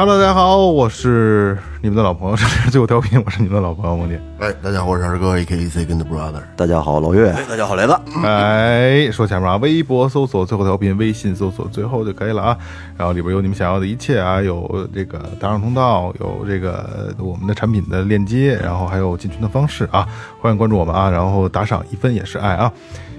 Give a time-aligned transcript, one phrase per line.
[0.00, 4.18] Hello，大家好，我是你们的老朋友，这里是最后调频，我是你们的老朋友梦姐。
[4.38, 6.40] 哎，大家好，我是二哥，A K A Second Brother。
[6.56, 7.94] 大家好，老岳，哎，大家好，雷子。
[8.24, 12.56] 哎，说前面啊，微博搜索最后调频，微信搜索最后就可以了啊。
[12.96, 20.08] 然后里边有你们想要的一切啊，有这个打赏通道，有这个我们的产品的链接，然后还有进群的方式啊。
[20.40, 22.72] 欢迎关注我们啊，然后打赏一分也是爱啊。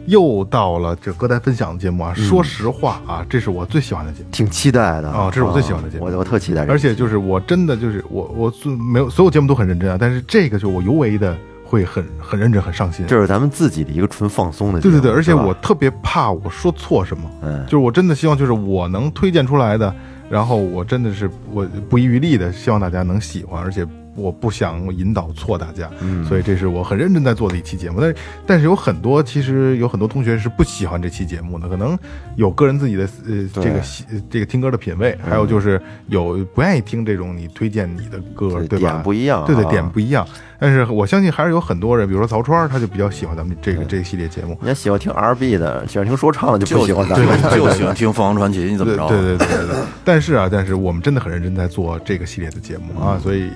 [0.08, 4.30] 又到了这歌单分享的节目啊，说实话啊，这是我最喜欢的节目。
[4.32, 5.10] 挺期待的。
[5.12, 6.06] 哦这是我最喜欢的节目。
[6.06, 13.06] 我我特期待，而且就是我真的就是我我最没有所有节目都很认真啊，但是这个就我尤为的会很很认真很上心。
[13.08, 17.64] 这是咱们自己的一个纯放松的节目，对对对，而且我特别怕我说错什么，嗯。
[17.66, 19.94] 就是我真的希望就是我能推荐出来的，
[20.30, 28.00] 然后我真的是我不遗余力的希望大家能喜欢，而且我不想引导错大家，嗯所以这是我很认真在做的一期节目。
[28.02, 31.98] 但是但是有很多其实有很多同学是不喜欢这期节目的，可能
[32.36, 38.92] 有个人自己的呃这个喜这个听歌的品味，还有就是有不愿意听这种你推荐你的歌，对对吧？
[38.92, 40.28] 点不一样对对，啊点不一样。
[40.60, 44.50] 但是我相信还是有很多人，比如说曹川，他就比较喜欢咱们这个这个系列节目。
[44.62, 47.42] 人家喜欢听 R&B 的，喜欢听说唱的，就喜欢咱们。
[47.52, 49.08] 就喜欢听凤凰传奇，你怎么着？
[49.08, 49.76] 对对对对对对。
[50.06, 53.50] 但是啊，但是我们真的很认真在做这个系列的节目啊，所以。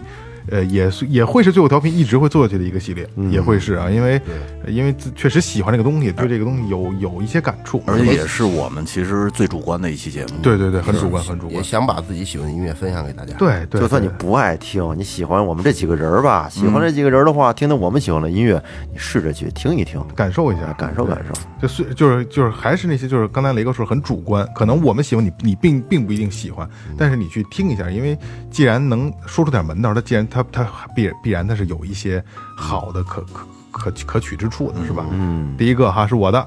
[0.50, 4.22] 呃，也是也会是最后调频一直会做下去的一个系列，也会是啊，因为
[4.68, 10.30] 因为确实喜欢这个东西，对这个东西有有一些感触，而且也是我们其实最主观的一期节目。
[10.42, 11.58] 对对对，很主观，很主观。
[11.58, 21.34] 也想把自己喜欢的音乐分享给大家。，对对，就算你不爱听，你喜欢我们这几个人儿吧，喜欢这几个人儿的话，听听我们喜欢的音乐，你试着去听一听，感受一下，感受感受。
[21.61, 28.17] 就是就是就是还是那些就是刚才雷哥说很主观，可能我们喜欢你，你并并不一定喜欢，但是你去听一下，因为
[28.52, 32.23] 既然能说出点门道，他既然它它必必然它是有一些
[32.58, 35.06] 好的可可可可取之处的，是吧？
[35.12, 36.46] 嗯，第一个哈是我的，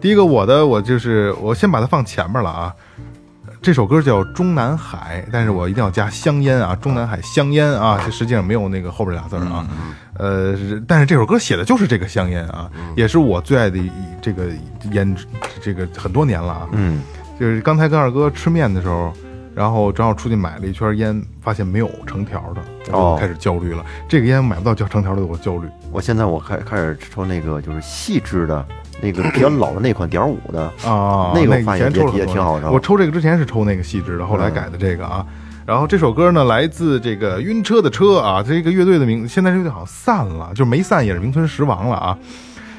[0.00, 2.74] 第一个我的我就是我先把它放前面了啊。
[3.62, 9.66] 这首歌叫《中南海》，但是我一定要加香烟啊，中南海香烟啊，这实际上没有那个后边俩字儿啊。
[10.18, 10.54] 呃，
[10.86, 13.90] 但是这首歌写的就是这个香烟啊，也是我最爱的一
[14.22, 14.44] 这个
[14.92, 15.16] 烟，
[15.60, 16.68] 这个很多年了啊。
[16.72, 17.02] 嗯，
[17.40, 19.12] 就是刚才跟二哥吃面的时候，
[19.56, 22.60] 然后正好出去买了一圈烟，发现没有成条的，
[22.92, 23.82] 我哦就开始焦虑了。
[24.06, 25.66] 这个烟买不到叫成条的，我焦虑。
[25.90, 28.66] 我现在我开开始抽那个就是细支的，
[29.00, 35.24] 那个比较老的那款点五的，啊，那个我以发现也也挺好抽我抽这个之前是抽那个细致的，后来改的这个啊。
[35.64, 42.18] 然后这首歌呢，来自这个晕车的车啊，这个乐队的名，现在这乐队好像散了，就没散也是名存实亡了啊。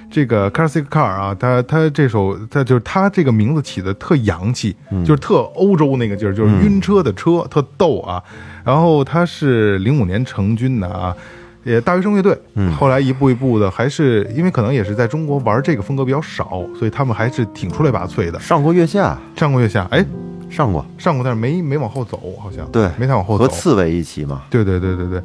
[0.10, 4.76] 这个 Car Sick Car 啊，他他这首他就是他这个名字起的特洋气，
[5.06, 8.24] 就是特欧洲那个劲儿，就是晕车的车，特逗啊。
[8.64, 11.16] 然后他是零五年成军的啊，
[11.64, 12.38] 也大学生乐队，
[12.78, 18.40] 后来一步一步的，还是因为可能也是在中国玩这个风格比较少，所以他们还是挺出类拔萃的。
[18.40, 20.06] 上过月下，上过月下，哎，
[20.50, 22.66] 上过，上过，但是没没往后走，好像。
[22.72, 23.44] 对，没太往后走。
[23.44, 25.24] 和刺猬一起嘛，对对对对对，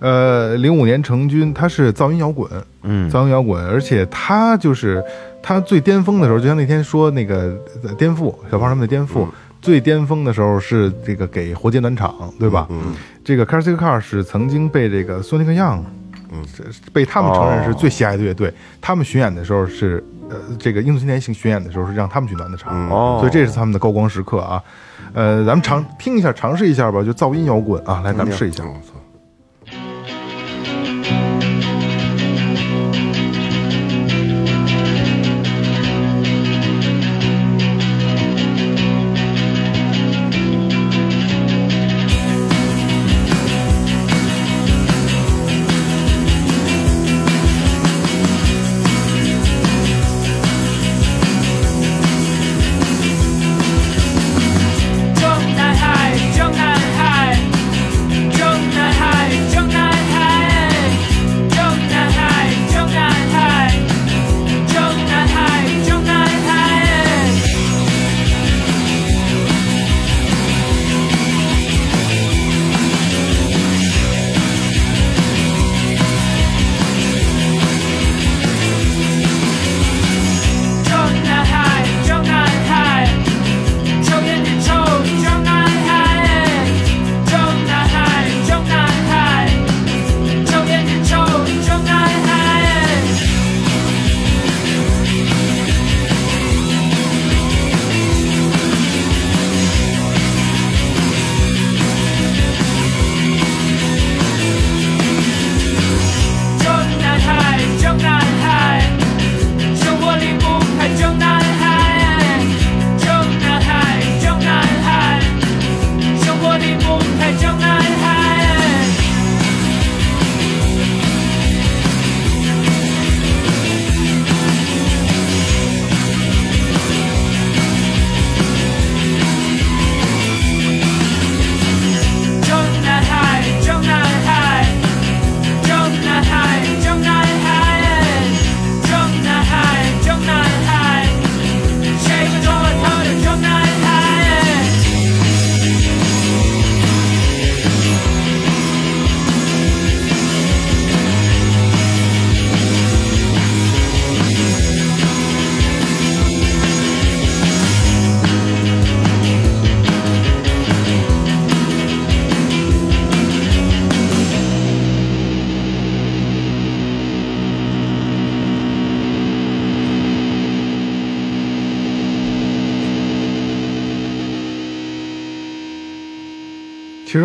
[0.00, 2.50] 呃，零五年成军，他是噪音摇滚，
[2.82, 5.02] 嗯噪音摇滚，而且他就是
[5.42, 9.26] 他最巅峰的时候，就像那天说那个呃颠覆小胖他们的颠覆。
[9.62, 12.66] 最巅峰的时候是这个给活结暖场，对吧？
[12.70, 15.82] 嗯，这个 Car Sick Car 是曾经被这个 Sonic Young，
[16.32, 16.42] 嗯，
[16.94, 18.50] 被他们承认是最喜爱的乐队。
[18.80, 24.62] 他们巡演的时候是，呃，这个英雄青年行巡演的时候是让他们去暖的场，哦所以这是他们的高光时刻啊。
[25.12, 28.64] 呃，咱们尝听一下，尝试一下吧，就噪音摇滚啊，来，咱们试一下。
[28.64, 28.72] 我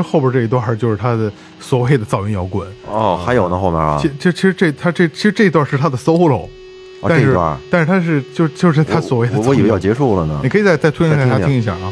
[0.06, 2.68] 后边这一段就是他的所谓的噪音摇滚。
[2.88, 6.48] 哦，还有呢后面啊其，这其实这他这其实这段是他的 solo，
[7.02, 10.50] 哦但是这一段但是他是就就是他所谓的我我以为要结束了呢你。
[10.50, 11.92] 可以再再推荐给他再听听一下啊。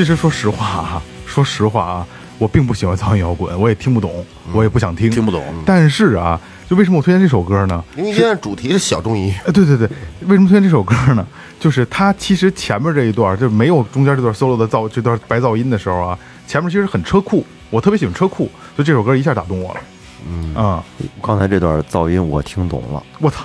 [0.00, 2.06] 其实说实话啊，说实话啊，
[2.38, 7.84] 我并不喜欢噪音摇滚，我也听不懂，我也不想听，听不懂但是啊，就为什么我推荐这首歌呢？
[7.98, 9.86] 因为现在主题是小众音乐，呃，对对对，
[10.22, 11.26] 为什么推荐这首歌呢？
[11.60, 19.80] 就是它其实前面这一段就没有中间这段 solo 的噪这段白噪音的时候啊，前面其实很车库，我特别喜欢车库，所以这首歌一下打动我了。
[20.26, 20.82] 嗯啊，
[21.20, 23.44] 刚才这段噪音我听懂了，我操！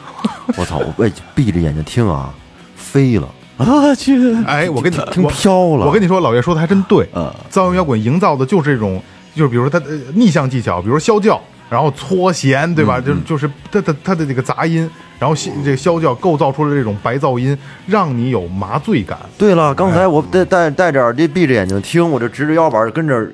[0.56, 2.34] 我操，我闭着眼睛听啊，
[2.78, 5.86] 飞了，啊去，哎，我跟你听飘了。
[5.86, 7.08] 我跟你说，老岳说的还真对。
[7.16, 9.02] 嗯噪音摇滚营造的就是这种，
[9.34, 13.00] 就是比如说它的逆向技巧，比如说啸叫，然后搓弦，对吧？
[13.00, 17.58] 就就是它的它的这个杂音，然后这个啸叫构造出了这种白噪音，
[17.88, 19.18] 让你有麻醉感。
[19.38, 23.26] 对了，刚才我戴戴戴着耳机闭着眼睛听，我就直着腰板跟着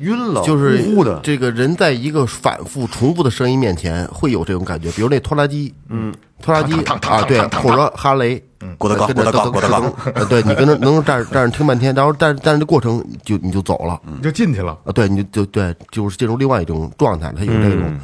[0.00, 1.20] 晕了，就是的。
[1.22, 9.92] 这个人在一个反复重复的声音面前会有这种感觉，比如那拖拉机，嗯，拖拉机啊，对，或者哈雷，嗯，郭德纲郭德纲郭德纲
[10.28, 18.00] 对你跟着能站站着听半天，然后但但是这过程就你就走了，你就进去了，啊，对，你就就对，就是进入另外一种状态，它有这种，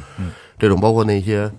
[0.59, 1.49] 这种包括那些，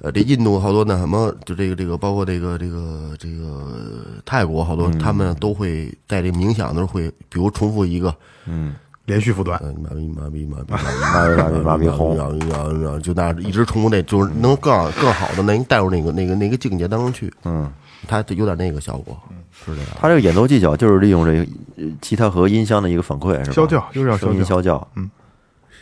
[0.00, 8.14] 呃，这印度好多那什么，就这个这个，包括这个这个这个泰国好多，他们都会在这冥想的时候会，比如重复一个，
[9.06, 9.58] 连续复段。
[9.64, 17.70] 嗯，麻痹麻痹麻痹麻麻痹麻痹麻痹红麻痹麻痹麻痹，就那一直重复那，就是能更好更好的能带入那个那个那个境界当中去，嗯，
[18.06, 19.18] 它有点那个效果，
[19.52, 19.90] 是这样。
[19.98, 21.46] 他这个演奏技巧就是利用这个
[21.76, 23.52] 呃吉他和音箱的一个反馈，是吧？
[23.52, 24.88] 消叫就是要声音啸啸叫，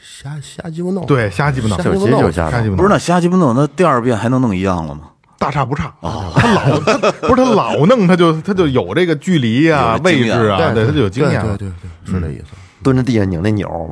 [0.03, 2.77] 瞎瞎鸡巴弄，对，瞎鸡巴弄，瞎就是其实就是瞎鸡巴弄。
[2.77, 5.11] 不是那瞎鸡巴弄，那第二遍还能弄一样了吗？
[5.39, 6.33] 大差不差啊。
[6.37, 11.43] 他老他不是他老弄，他就他就有这个距离啊、位置啊，对，他就有经验。
[11.43, 11.73] 对对
[12.05, 12.45] 对，是这意思。
[12.85, 13.91] 蹲着地下拧那钮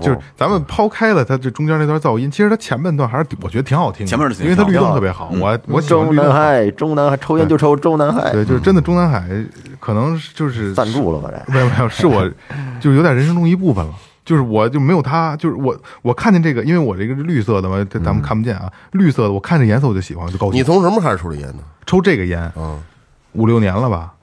[0.00, 5.30] 就是咱们抛开了它这中间那段噪音，其实它前半段还是我觉得挺好听的，前面的因为它律动特别好。
[5.40, 6.16] 我我喜欢中。
[6.16, 9.28] 南海，中南海，抽烟就抽中南海，对，就是真的中南海，
[9.78, 11.52] 可能就是赞助了吧这？
[11.52, 12.28] 没有没有，是我
[12.80, 13.92] 就是有点人生中一部分了。
[14.24, 20.58] 就是我就没有他，就是我我看见这个，因为我这个是绿色的嘛，这咱们看不见啊，绿色的，我看这颜色我就喜欢，就高兴。
[20.58, 21.58] 你从什么开始抽的烟呢？
[21.84, 22.80] 抽这个烟，嗯，
[23.32, 24.14] 五六年了吧，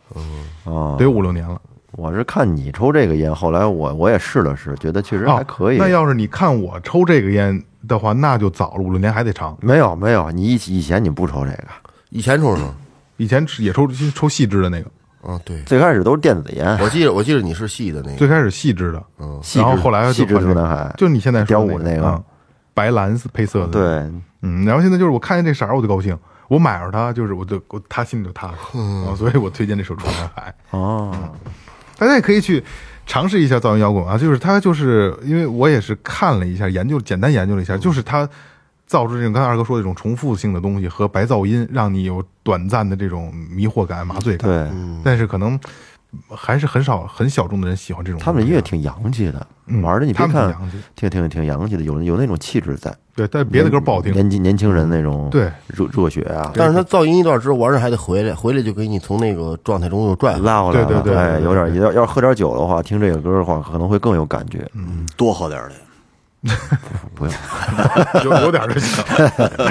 [0.65, 1.61] 啊得有五六年了。
[1.93, 5.77] 我是看你抽这个烟，后来我我也试了试，觉得确实哦还可以。
[5.77, 9.57] 那要是你看我抽这个烟的话，那就早了，五六年还得长。
[9.61, 11.63] 没有没有，你以以前你不抽这个，
[12.09, 12.73] 以前抽什么？
[13.17, 14.89] 以前也抽抽细支的那个，
[15.31, 22.23] 啊，对，最开始都是电子烟，我记得我记得你是细的那个，最开始细支的，嗯然后后来细致就换成中南海，就你现在说点五那个
[22.73, 26.17] 白蓝色配色的，，对，嗯，然后现在就是我看见这色儿我就高兴，
[26.47, 30.55] 我买着它就是我就我他心里就踏实，啊，所以我推荐这首 《中南海》。
[30.77, 31.15] 哦，
[32.01, 32.63] 大家也可以去
[33.05, 38.27] 尝试一下噪音摇滚啊，就是它就是因为我也是看了一下，研究简单研究了一下，就是它
[38.87, 44.49] 造出这种刚才二哥说的这种重复性的东西和白噪音，让你有短暂的这种迷惑感、麻醉感。
[44.49, 45.59] 对，但是可能
[46.29, 48.19] 还是很少很小众的人喜欢这种。
[48.19, 50.53] 他们音乐挺洋气的，嗯玩的你别看
[50.95, 52.93] 挺挺挺洋气的，有有那种气质在。
[53.15, 54.11] 对，但别的歌不好听。
[54.13, 60.37] 年轻年轻人那种对热热血啊，但是他噪音一段之后，玩着还得回来，回来就给你从那个状态中又拽。
[60.39, 60.87] 拉回来了。
[60.87, 64.65] 对对对对哎，对有点要要是喝点酒的话，听这个歌的话，可能会更有感觉。
[64.73, 65.75] 嗯多喝点儿的。
[67.13, 67.33] 不用，
[68.25, 69.03] 有有点儿就行。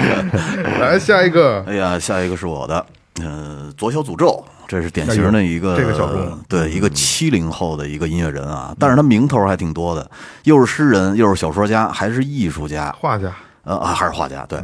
[0.81, 10.11] 来下一个，哎呀，下一个是我的，呃，左小诅咒，这是典型的一个、哎这个小众对一个七零后的一个音乐人啊，但是他名头还挺多的，
[10.45, 14.63] 又是诗人，又是小说家，还是艺术家，画家，呃啊，还是画家，对，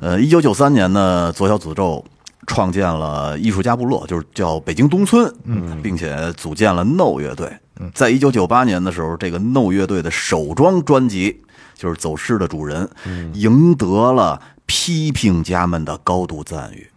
[0.00, 2.04] 呃，一九九三年呢，左小诅咒
[2.46, 7.52] 创建了艺术家部落，就是叫北京东村，嗯，并且组建了 No 乐队。
[7.94, 11.42] 在一九九八年的时候，这个 No 乐队的首张专辑
[11.74, 12.88] 就是《走失的主人》，
[13.34, 14.40] 赢得了
[14.74, 16.90] 批评家们的高度赞誉。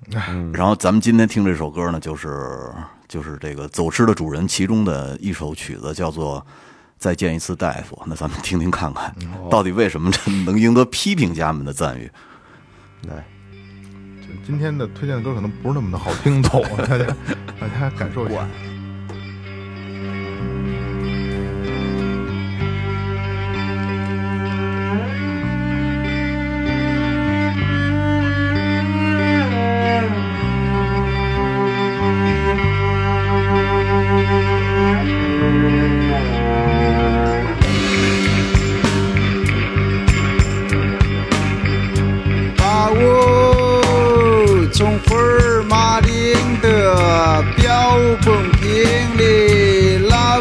[0.53, 2.72] 然后咱们今天听这首歌呢，就是
[3.05, 6.46] 就是这个《走失的主人》其中的一首曲子，叫做。
[6.98, 8.01] 再见一次，大夫。
[8.08, 9.13] 那咱们听听看看，
[9.51, 12.10] 到底为什么这能赢得批评家们的赞誉？
[13.10, 13.17] 来，
[14.22, 17.05] 就今天的推荐的歌可能不是那么的好听懂，大家
[17.60, 18.48] 大家感受一下。
[48.15, 50.39] 标本瓶里捞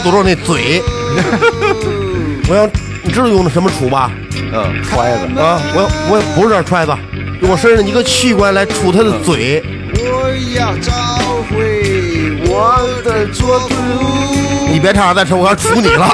[0.00, 0.82] 诅咒那嘴，
[2.48, 2.68] 我想
[3.02, 4.10] 你知道用的什么杵吧？
[4.52, 6.92] 嗯，揣子，啊，我我不是这揣子，
[7.40, 9.62] 用我身上的一个器官来杵他的嘴。
[9.94, 10.92] 我要找
[11.50, 13.76] 回我的左腿，
[14.72, 16.08] 你别唱了，再唱我要杵你了。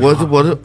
[0.00, 0.58] 我就我就。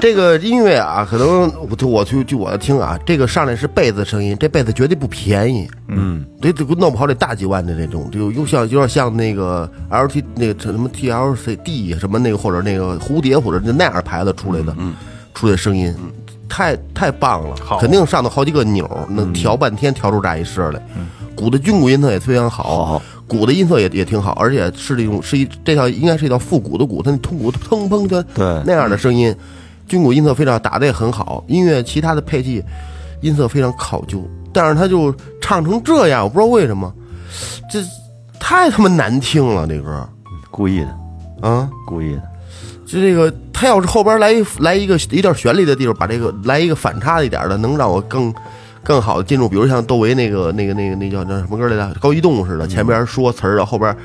[0.00, 14.94] 这个音乐啊，可能我就我就就我的听啊，这个上来是贝斯声音，这贝斯绝对不便宜，嗯，这这弄不好得大几万的那种，就又像有点像那个 L T 那个什么 T L C D 什么那个或者那个蝴蝶或者那那样牌子出来的，嗯，
[15.34, 15.94] 出来的声音
[16.48, 17.78] 太太棒了，好。
[17.78, 20.80] 肯定上头好几个钮，能调半天调出这一声来，
[21.36, 29.34] 鼓的军鼓音色也非常好，好鼓的音色也也挺好，而且是这种是一这套应该是一套复古的鼓，它那通鼓砰砰的对那样的声音，
[29.86, 32.62] 军鼓音色非常打的也很好，音乐其他的配器
[33.22, 36.92] 音色非常考究，但是他就唱成这样，我不知道为什么，
[37.70, 37.80] 这
[38.38, 40.08] 太他妈难听了这歌
[40.50, 41.68] 故意的，啊！
[41.86, 42.22] 故意的。
[42.86, 48.32] 就这个，他要是后边来一来一个一段旋律的地方，把这个来一个反差一点的，能让我更
[48.84, 49.48] 更好的进入。
[49.48, 53.96] 比如像窦唯那个那个那个那叫那什么歌来着，高一动似的，前边说词儿，然后后边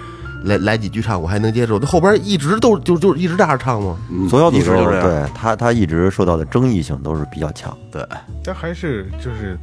[0.46, 1.78] 来来几句唱，我还能接受。
[1.78, 3.98] 他后边一直都就就一直这样唱吗？
[4.30, 7.76] 左小诅咒一直就这样对他他一直受到的争议性都是比较强。
[7.92, 8.02] 对，
[8.44, 9.60] 但还是就是，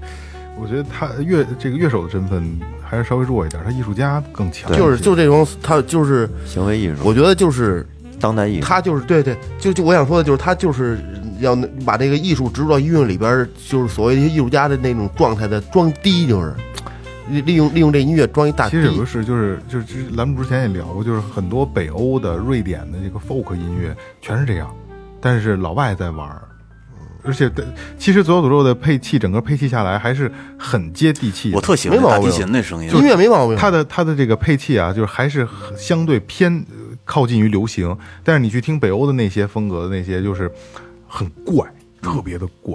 [0.60, 4.70] 我觉得他乐这个乐手的身份还是稍微弱一点，他艺术家更强。
[4.76, 7.86] 就是就这种，他就是，行为艺术，我觉得就是
[8.20, 10.98] 当代艺术，他就是对对，就就我想说的就是他就是
[11.40, 16.54] 要把这个艺术植入到音乐里边，就是所谓一些艺术家的那种状态的装低，就是。
[17.28, 18.68] 利利用利用这音乐装一大。
[18.70, 24.72] 其实有个是，就是就是之栏目之前也聊过，就是很多北欧的、瑞典的这个 folk 音乐全是这样，
[25.20, 26.40] 但是老外在玩，
[27.24, 27.66] 而且的
[27.98, 31.50] 其实左右诅咒的配器，整个配器下来还是很接地气。
[31.52, 40.52] 我特喜欢那声音，音乐没毛病，他的他的这个配器啊，就是还是很相对偏呃靠近于流行，但是你去听北欧的那些风格的那些，就是
[41.08, 41.66] 很怪，
[42.02, 42.74] 特别的怪。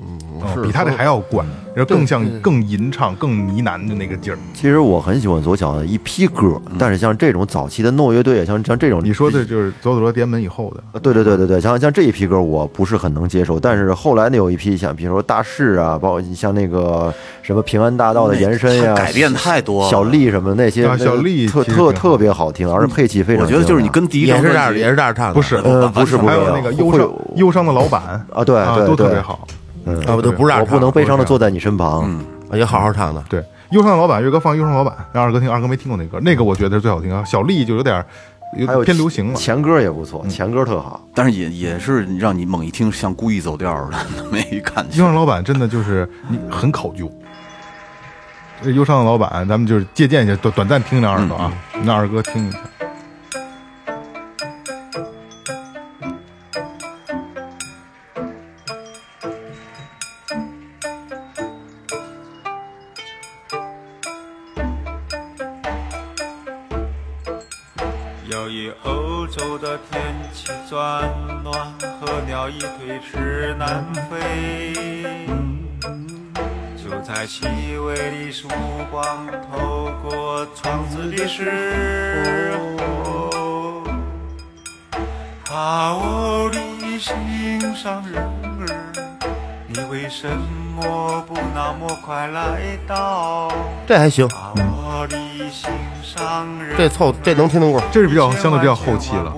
[0.00, 4.38] 嗯，是比他这还要怪，然后更像更吟唱、更呢喃的那个劲儿。
[4.54, 23.50] 其实我很喜欢左小的一批歌，但是像这种早期的诺乐队，像像这种你说的就是左左罗点门以后的，呃对对对对对，像像这一批歌我不是很能接受，但是后来那有一批像比如说大势啊，包括像那个什么平安大道的延伸呀、改变太多小丽什么的那些，小丽特特特别好听，而且配器非常我。
[23.50, 29.46] 觉得就是你跟第一也是这样，也是这样唱的，不是呃 不是不是还有那个忧伤忧伤的老板啊对对都特对别好。
[29.88, 33.22] 嗯啊，不都不是我不能悲伤的坐在你身旁，也好好唱的。
[33.28, 37.24] 对，忧伤的老板，岳哥放忧伤的老板，让二哥听，二哥没听过那歌，那个我觉得是最好听啊。
[37.24, 38.04] 小丽就有点
[38.66, 41.00] 还有偏流行了，前歌也不错，嗯前歌特好。
[41.14, 44.98] 但是也也是让你猛一听像故意走调似的 那么一感觉。
[44.98, 47.10] 忧伤老板真的就是你很考究。
[48.64, 51.52] 忧伤的老板，咱们就是借鉴一下，短短暂听两耳朵啊，
[51.84, 52.58] 让二哥听一下。
[72.98, 74.72] 鸟一推迟南飞。
[76.76, 78.48] 就在细微的曙
[78.90, 82.52] 光透过窗子的时
[83.32, 83.82] 候，
[85.54, 86.58] 啊，我的
[86.98, 88.22] 心上人
[88.60, 88.66] 儿，
[89.98, 90.28] 为什
[90.76, 93.50] 么不那么快来到？
[93.84, 94.28] 这还行，
[96.76, 97.82] 这凑这能听得过。
[97.90, 99.34] 这是比较相对比较后期了。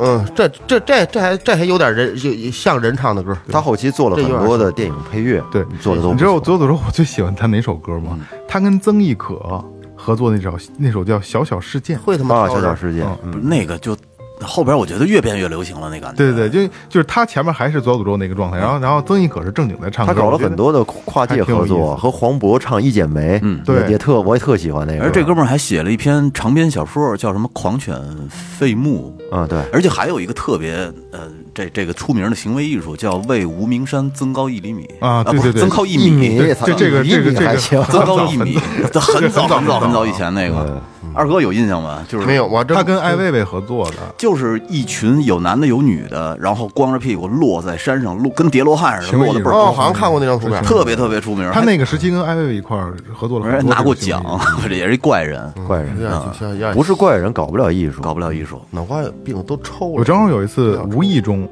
[0.00, 3.36] 嗯，这这这这还这还有点人就像人唱的歌。
[3.50, 6.56] 他后期做了很多的电影配乐，对，做的都不你知道我错。
[6.56, 8.16] 左左说我最喜欢他哪首歌吗？
[8.46, 9.64] 他跟曾轶可
[9.96, 11.98] 合作那首那首叫《小小事件》。
[12.02, 13.04] 会他妈小小世界，
[13.42, 13.96] 那个就
[14.42, 16.16] 后边我觉得越变越流行了，那感觉。
[16.16, 25.04] 对对对，就就是他前面还是左小诅咒那个状态，然后然后曾轶可是正经在唱歌，他搞了很多的跨界合作，和黄渤唱《一剪梅》，嗯对也也特我也特喜欢那个。
[25.04, 27.96] 而这哥们儿还写了一篇长篇小说，叫什么《狂犬
[28.30, 29.14] 废墓》。
[29.36, 30.72] 啊，对，而且还有一个特别
[31.12, 38.56] 呃，这这个出名的行为艺术叫为无名山增高一厘米不是啊对对对增高一一米这这个这个这个还行，增高一米，
[38.92, 40.80] 这很早很早很早很早以前那个。
[41.14, 42.04] 二哥有印象吗？
[42.06, 51.50] 就是没有，我真他跟艾薇薇合作的，就是一群有男的有女的，然后光着屁股落在山上，落跟叠罗汉似的，落的倍儿哦，高，好像看过那张图片，特别特别出名。
[51.50, 54.22] 他那个时期跟艾薇薇一块儿合作了拿过奖，
[54.68, 58.60] 这也是一怪人，怪人有点像有点不是怪人，搞不了艺术，搞不了艺术。
[58.70, 59.94] 脑瓜有病都抽了。
[59.96, 61.47] 我正好有一次无意中，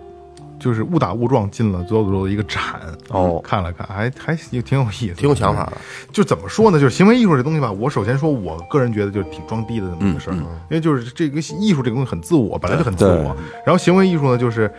[0.58, 2.62] 就是误打误撞进了左小诅咒的一个展，
[3.08, 5.72] 哦看了看，还还挺挺有意思，挺有想法的。
[6.12, 6.80] 就怎么说呢？
[6.80, 13.36] 就是行为艺术这东西吧，我首先说，我个人觉得就是挺装逼的这么一个事儿，因为就是这个艺术这个东西很自我，本来就很自我。
[13.64, 14.72] 然后行为艺术呢，就是，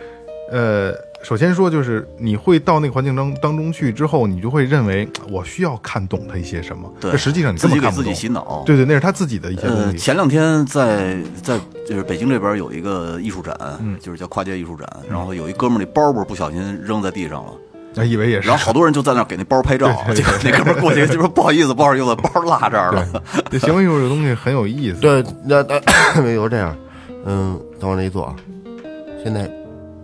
[0.50, 8.14] 呃，首先说就是你会到那个环境当当中去之后，你就会认为我需要看懂他一些什么，对这实际上你自己给自己。
[8.14, 8.62] 洗脑。
[8.64, 9.98] 对对，那是他自己的一些东呃，西。
[9.98, 17.52] 前两天在在就是北京这边有一个艺术展，嗯就是叫跨界艺术展，然后有一哥们儿那包包不小心扔在地上了，
[17.96, 23.22] 啊，以为也是然后好多人就在那给那包拍照， 结果那哥们过去就说不好意思，不好意思，包落这儿了。
[23.50, 25.00] 对行为艺术这东西很有意思。
[25.00, 25.80] 对，那那
[26.22, 26.74] 比如这样，
[27.26, 28.36] 嗯，等往这一坐啊，
[29.22, 29.50] 现在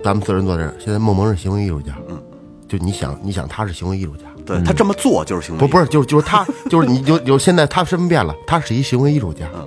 [0.05, 2.23] 咱们四人坐这儿，现在梦萌是行为艺术家，嗯，
[2.69, 9.67] 就你想，你想他是行为艺术家，对他这么做就是行为艺术，不不是，就是就是他，就是你就就现在他身份变了，他是一行为艺术家，嗯，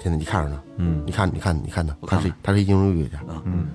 [0.00, 3.66] 现在你看着呢，嗯，你看你看你看他，他是他是一行为艺术家，嗯，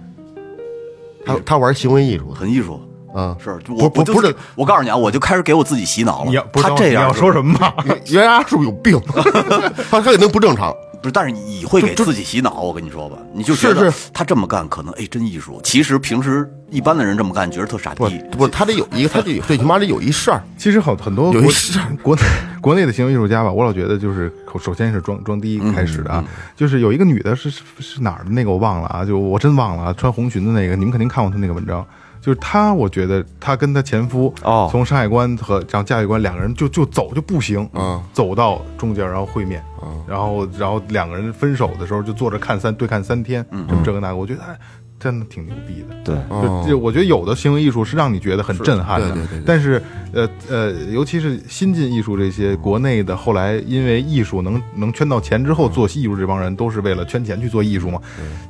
[1.26, 2.80] 他他玩行为艺术，很艺术。
[3.18, 6.48] 嗯，是，我我不不是，我告诉你啊，我就开始给我自己洗脑了。
[6.52, 7.74] 他这样你要说什么吧？
[8.12, 9.02] 袁牙是不是有病？
[9.90, 18.20] 他他肯定不正常，不是，但是你会给自己洗脑，我跟你说吧，你就觉得是是他这么干可能哎真艺术，其实平时一般的人这么干觉得特傻不逼。
[18.32, 22.22] 不是，他得有一个，他得有最起码得有一事儿， 其实好很多国有一事儿国内
[22.60, 31.86] 国内的行为艺术家吧，我老觉得就是首先是装装逼开始的啊，就是有一个女的是是是哪儿的那个我忘了啊，就我真忘了啊，穿红裙子那个，你们肯定看过她那个文章。
[32.26, 34.68] 就是她，我觉得她跟她前夫哦。
[34.72, 39.64] 从山海关和然后嘉峪关两个人就就走就步行，嗯，走到中间然后会面，
[40.08, 44.58] 然后然后两个人分手的时候就坐着看三对看三天，这么这个那个，我觉得哎
[45.06, 45.96] 真的挺牛逼的。
[46.04, 49.80] 对，就就我觉得有的行为艺术是让你觉得很震撼的，对对对对但是
[50.12, 58.00] 呃呃，尤其是新进艺术这些国内的，后来因为艺术能能圈到钱之后做艺术，这帮人都是为了圈钱去做艺术嘛，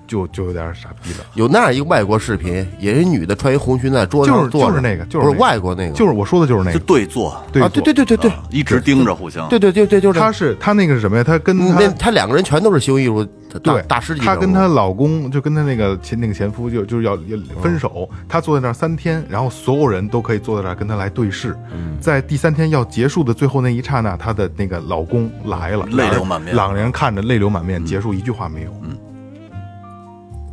[0.08, 1.26] 就就有点傻逼了。
[1.34, 8.16] 有那样一个外国视频，也是一女的穿一红裙在桌子就是上坐着，就是那个就是不是外国那个，就是我说的就是那就个，对坐，啊，对做对对对。
[8.18, 9.48] 对对一直盯着互相。
[9.50, 11.24] 对对对对，就是他是他那个是什么呀？
[11.24, 13.28] 他跟那他两个人全都是行为艺术
[13.60, 21.56] 大对大师级，她跟她老公就跟她那个前那个前夫就就是要要分手，她坐在那儿三天，然后所有人都可以坐在那儿跟她来对视。
[22.00, 28.72] 在第三天要结束的最后那一刹那，她的那个老公来了，泪流满面两人看着泪流满面，结束一句话没有。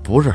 [0.02, 0.34] 不是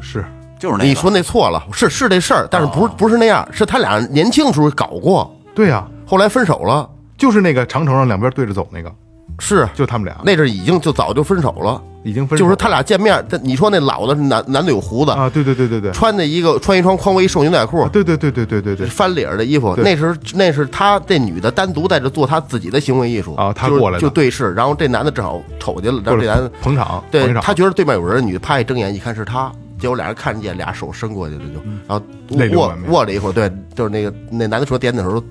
[0.00, 0.24] 是
[0.58, 0.84] 就是那个。
[0.84, 2.94] 你说那错了，是是这事儿，但是不是哦。
[2.96, 6.88] 不是那样，是他俩年轻时候搞过，对呀、后来分手了，
[7.18, 8.90] 就是那个长城上两边对着走那个，
[9.38, 10.16] 是就他们俩。
[10.24, 32.02] 那阵儿已经就早就分手了，已经分手，就是他俩见面，他你说那老的是男男的有胡子，啊，对对对对对，穿的一个穿一双匡威瘦牛仔裤，对对对对对对对，翻领儿的衣服，那时候那是他这女的单独在这做她自己的行为艺术啊他过来就对视，然后这男的正好瞅见了，然后这男的捧场，对他觉得对面有人，女的啪一睁眼一看是他，结果俩人看见俩手伸过去了就，然后
[32.56, 35.22] 握握了一会儿，对，就是那个那男的说点点头，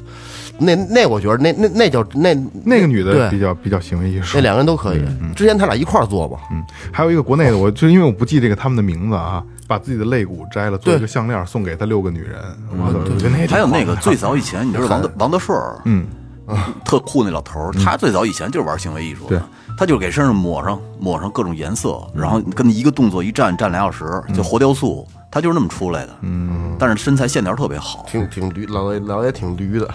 [0.59, 5.03] 那那我觉得那那那叫那那个女的比较比较行为艺术那，两个人都可以，
[5.35, 12.39] 之前他俩一块儿做嘛，嗯，还有一个国内的，我就因为我不记这个他们的名字啊，把自己的肋骨摘了，做一个项链送给他六个女人，
[12.71, 16.05] 我觉得那还有那个最早以前，你知道王德 王德顺儿，嗯，
[16.85, 19.37] 特酷那老头儿，他最早以前就是玩行为艺术对。
[19.37, 19.45] 的，
[19.77, 26.15] 他就给身上抹上抹上各种颜色，然后跟一个动作一站站俩小时，就活雕塑，他就是那么出来的。
[26.21, 28.05] 嗯，但是身材线条特别好。
[28.07, 29.89] 挺挺驴，老爷老爷挺驴的，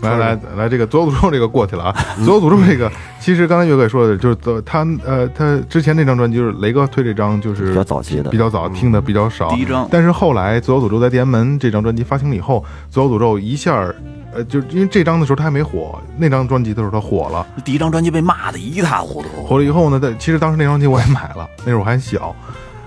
[0.00, 1.96] 来来来，这个左有诅咒这个过去了啊。
[2.24, 9.48] 左有诅咒这个，其实刚才岳哥也说的，就是左他呃他之前那张专辑就是雷哥推这张就是比较早期的比较早听的比较少。
[9.50, 13.92] 第一张但是后来左有诅咒在天安门这张专辑发行了以后，左有诅咒一下
[14.32, 17.46] 呃，就因为这张的时候他还没火，那张专辑的时候他火了。
[17.64, 22.36] 第一张专辑被骂的一塌糊涂，火了以后呢，但其实当时那张专辑我也买了，那时候我还小。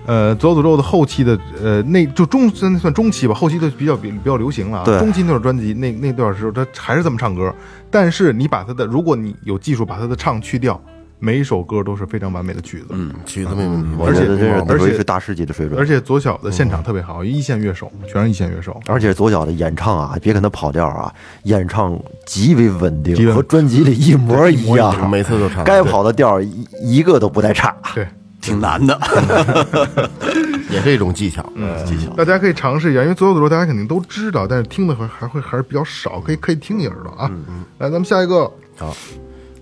[0.05, 4.83] 呃，左有诅咒的后期的呃，那就中算算中期吧，后期的比较比比较流行了啊。
[4.85, 7.53] 对中期那段专辑，那那段时候他还是这么唱歌，
[7.89, 10.81] 但是你把他的，如果你有技术把他的唱去掉，
[11.19, 12.87] 每一首歌都是非常完美的曲子。
[12.89, 15.79] 嗯，曲子没问题，而且这是而且是大师级的水准。
[15.79, 18.79] 而且左小的现场特别好，一线乐手全是一线乐手。
[18.87, 27.75] 而且左小的演唱啊，别看他跑调啊，演唱极为稳定，和专辑里一模 一样，每次都唱该跑的调一一个都不带差。
[27.93, 28.07] 对，
[28.41, 28.99] 挺难的。
[30.71, 31.45] 也是一种技巧。
[31.55, 32.11] 嗯技巧。
[32.13, 37.29] 大家可以尝试一下，因为左右左右大家肯定都知道，但是听的还还会还是比较少，可以可以听一耳朵啊。
[37.31, 38.95] 嗯来，咱们下一个，好，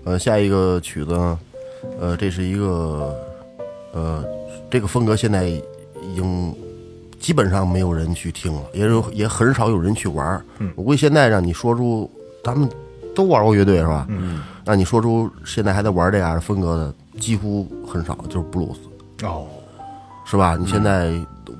[0.04, 1.38] 呃，下一个曲子呢，
[2.00, 3.14] 呃，这是一个，
[3.92, 4.24] 呃，
[4.70, 6.54] 这个风格现在已经
[7.18, 10.42] 基本上没有人去听了，也有也很少有人去玩儿。
[10.76, 12.10] 我估计现在让你说出，
[12.44, 12.68] 咱们
[13.14, 14.06] 都玩过乐队是吧？
[14.08, 19.26] 嗯，让你说出现在还在玩这样的风格的，几乎很少，就是布鲁斯。
[19.26, 19.46] 哦，
[20.24, 20.56] 是吧？
[20.58, 21.12] 你现在，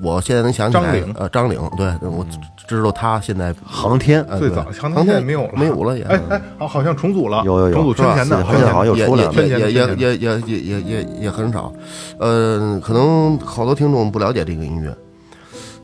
[0.03, 2.25] 我现在能想起来，张呃，张岭，对我
[2.69, 7.75] 知道他现在航天呃最早航航天天没有了，没有了也，哎哎，好，好像重组了，有有有。
[7.75, 9.33] 重组之前的，好像好像有也出来了。
[9.35, 11.73] 也也也也也也也也也很少，
[12.19, 14.97] 呃，可能好多听众不了解这个音乐，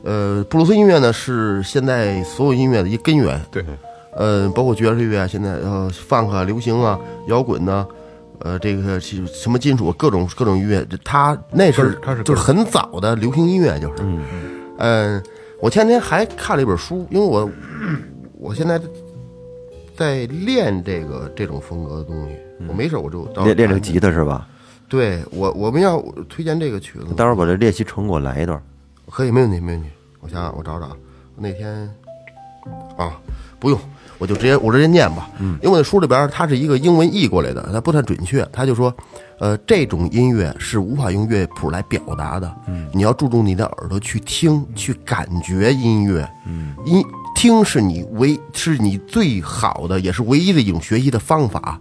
[0.03, 3.65] 呃，布鲁斯音乐呢是现在所有音乐的一根源，对，
[4.15, 7.85] 呃，包括爵士乐啊，现在呃，funk 啊、流行啊、摇滚呐、
[8.39, 14.21] 呃，这个是什么金属，各种各种音乐，他那是就是很早的流行音乐，就是，嗯
[14.77, 15.23] 嗯，
[15.61, 17.49] 我前天还看了一本书，因为我
[18.37, 18.79] 我现在
[19.95, 24.47] 在练这个这种风格的东西，我没事我就到练练这个吉他是吧？
[24.87, 28.61] 对我我们要推荐这个曲子，待会儿把这练习成果来一段。
[29.09, 29.89] 可以，没问题，没问题。
[30.21, 30.95] 我想想，我找找，
[31.35, 31.89] 那天
[32.97, 33.19] 啊，
[33.59, 33.79] 不用，
[34.17, 35.29] 我就直接我直接念吧。
[35.39, 38.47] 因为我那书里边它是一个英文译过来的，它不太准确。
[38.51, 38.93] 他就说，
[39.39, 42.51] 呃，这种音乐是无法用乐谱来表达的。
[42.67, 46.27] 嗯，你要注重你的耳朵去听，去感觉音乐。
[46.45, 47.03] 嗯，音
[47.35, 51.79] 听是你唯是你最好的，也是唯一的一种学习的方法。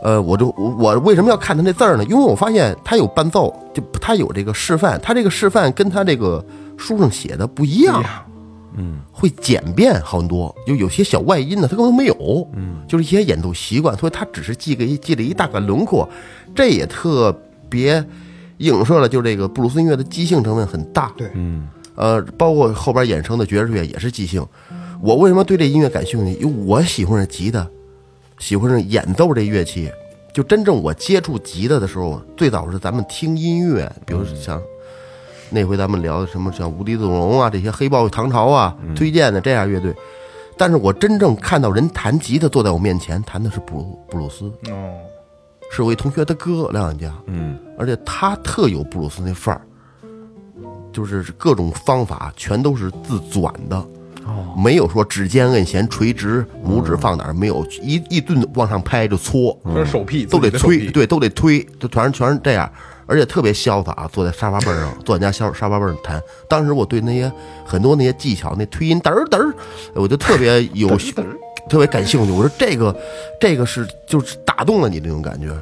[0.00, 2.04] 呃，我就我我为什么要看他那字儿呢？
[2.04, 6.44] 因为我发现他有伴奏，就他有这个示范，他这个示范跟他这个
[6.76, 8.00] 书上写的不一样，
[8.76, 16.08] 嗯，会简便很多，就有些小外音呢，他根本没有，嗯，就是一些演奏习惯，所以他只是记个一记了一大概轮廓，
[16.54, 17.36] 这也特
[17.68, 18.04] 别
[18.58, 21.30] 影射了就这个布鲁斯音乐的即兴成分很大，对，
[21.94, 24.44] 呃，包括后边衍生的爵士乐也是即兴。
[25.00, 26.40] 我为什么对这音乐感兴趣？
[26.40, 27.66] 因为我喜欢上吉他，
[28.38, 29.90] 喜欢上演奏这乐器。
[30.34, 34.60] 就真正我接触吉他的时候，最早是咱们听音乐，比如像
[35.50, 39.94] 那回咱们聊的什么像无地自容啊，这些黑豹、唐朝啊推荐的这样乐队。
[40.56, 44.92] 但是我真正看到人弹吉他坐在我面前，弹的是布鲁布鲁斯，哦，
[45.70, 49.62] 是我一同学的哥梁远家，嗯，而且他特有布鲁斯那范儿，
[50.92, 53.86] 就是各种方法全都是自转的，哦，
[54.56, 62.70] 没有说指尖摁弦垂直，拇指放哪儿，没有一一顿往上拍就搓，手屁，都得推对，都得推，就全是全是这样，
[63.06, 66.20] 而且特别潇洒，坐在沙发背上， 坐在家沙沙发背上弹。
[66.48, 67.30] 当时我对那些
[67.64, 69.54] 很多那些技巧，那推音嘚儿嘚儿，
[69.94, 70.88] 我就特别有
[71.70, 72.32] 特别感兴趣。
[72.32, 72.94] 我说这个
[73.40, 75.60] 这个是就是打动了你那种感觉啊，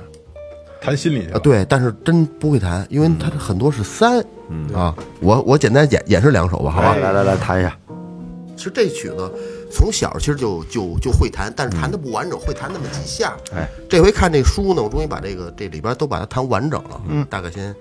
[0.81, 1.39] 弹心里啊。
[1.39, 4.19] 对，但是真不会弹，因为它很多是三，
[4.73, 6.95] 啊，我我简单演演示两首吧，好吧？
[6.95, 7.77] 来来来，弹一下。
[8.57, 9.31] 其实这曲子
[9.71, 13.37] 从小其实就就就会弹，但是弹的不完整，会弹那么几下。
[13.55, 17.01] 哎，这回看这书呢，我终于把这个这里边都把它弹完整了。
[17.09, 17.75] 嗯，大概先。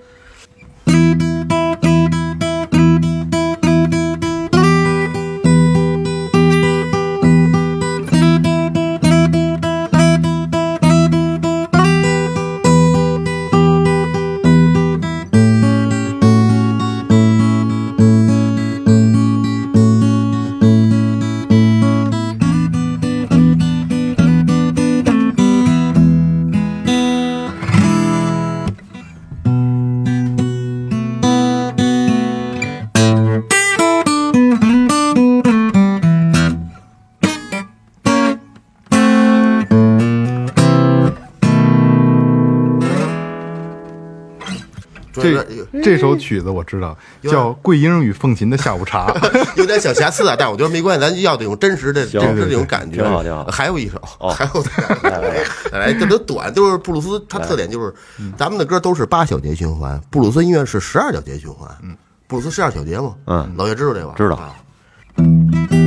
[46.16, 49.08] 首曲子我知道， 叫《桂英与凤琴的下午茶》。
[49.56, 53.02] 有点小瑕疵啊，但我觉得没关系， 咱要这种真实的、真实的这种感觉。
[53.02, 54.64] 挺好挺好还有一首，哦还有
[55.02, 57.94] 来来再来，这都短，就是布鲁斯，它特点就是
[58.36, 61.68] 咱们的歌都是八小节循环，布鲁斯音乐是十二小节循环。
[61.82, 63.14] 嗯，布鲁斯十二小节嘛。
[63.26, 64.14] 嗯老岳知道这个吧？
[64.16, 65.85] 知道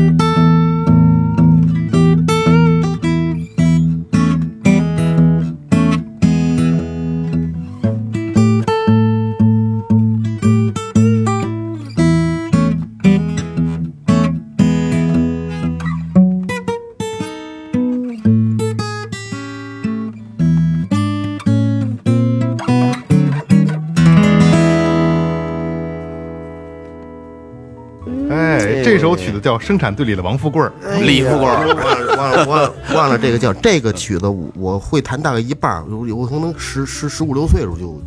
[29.60, 31.56] 生产队里的王富贵儿》，李富贵儿。
[31.56, 31.76] 忘了
[32.16, 38.02] 忘了忘了忘了这个叫这个曲子，我我会弹大概一半儿，有有可能十十十五六岁的时候就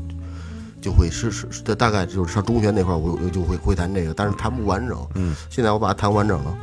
[0.81, 4.99] 就会是是是大概就是上中学那块儿，我我就会会弹这个，但是弹不完整。
[5.15, 6.55] 嗯，现在我把它弹完整了，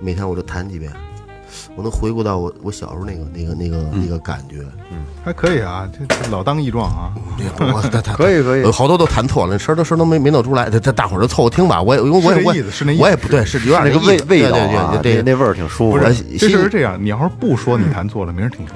[0.00, 0.92] 每天我就弹几遍，
[1.76, 4.56] 我能回顾到我我小时候那个那个那个那个感觉。
[4.90, 7.14] 嗯还可以啊，这这老当益壮啊。
[7.60, 11.80] 我他他 可以可以好多都弹错了，声儿都声儿都没没弄出来，这这大伙儿就凑合听吧。
[11.80, 16.12] 我也因为我也我也是那意思是那意思我也不对，是有点那个味味道啊，对对对对那那味儿挺舒服不的。
[16.12, 18.66] 是，这事是这样，你要是不说你弹错了，没人听。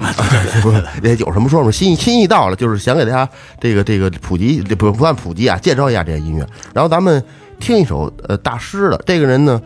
[0.61, 3.27] 不是，这有什么说什么，心意心意到了，就是想给大家
[3.59, 6.47] 这个这个普及，不不算普及啊，介绍一下这些音乐。
[6.73, 7.21] 然后咱们
[7.59, 9.61] 听一首呃大师的，这个人呢，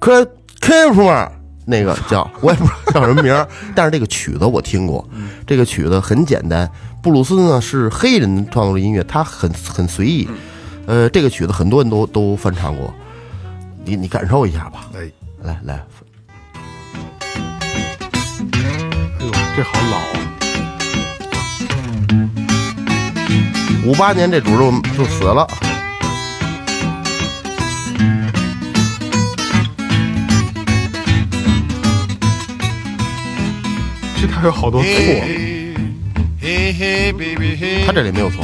[0.00, 0.26] 可
[0.60, 1.30] K 夫嘛，
[1.68, 5.06] 那个 叫我也不知道叫什么名儿，但是这个曲子我听过，
[5.46, 6.68] 这个曲子很简单。
[7.02, 10.26] 布鲁斯呢是黑人创作的音乐，他很很随意，
[10.86, 12.92] 呃，这个曲子很多人都都翻唱过，
[13.84, 14.88] 你你感受一下吧。
[14.94, 15.10] 哎，
[15.42, 15.74] 来来，
[18.54, 18.60] 哎
[19.20, 20.18] 呦，这好老啊！
[23.84, 25.46] 五八年这主就就死了。
[34.20, 35.22] 其里还有好多醋啊
[37.86, 38.42] 他这里没有醋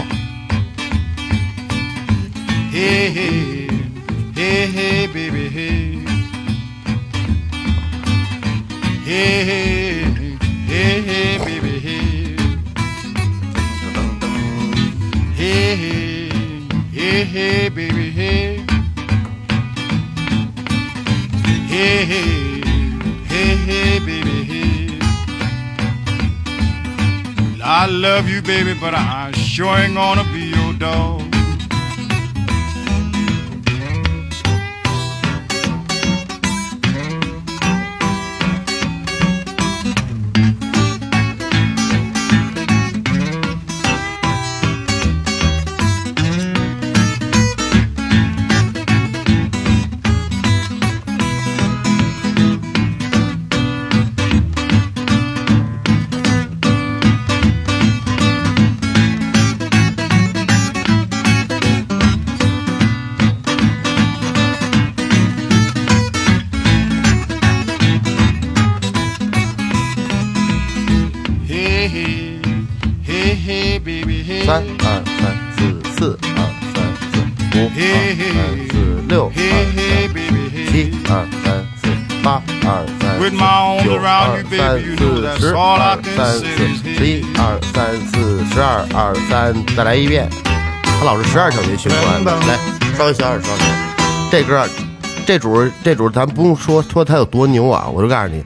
[27.66, 31.23] I love you, baby, but I sure ain't gonna be your dog.
[77.55, 78.35] 五二三
[78.69, 78.75] 四，
[79.07, 79.79] 六二三
[80.11, 80.19] 四，
[80.73, 81.87] 七二三四，
[82.21, 83.31] 八二三四，
[83.85, 84.03] 九二
[84.43, 84.99] 三四
[85.38, 85.62] 十二
[86.03, 86.43] 三四
[86.83, 87.40] 十一二
[87.73, 90.29] 三四十二二三，再来一遍。
[90.83, 92.59] 他老是十二小节循环，来
[92.99, 93.71] 稍微小点，稍微小点。
[94.33, 94.69] 这歌，
[95.25, 98.44] 这主这主，咱不用说说他有多牛啊，我就告诉你，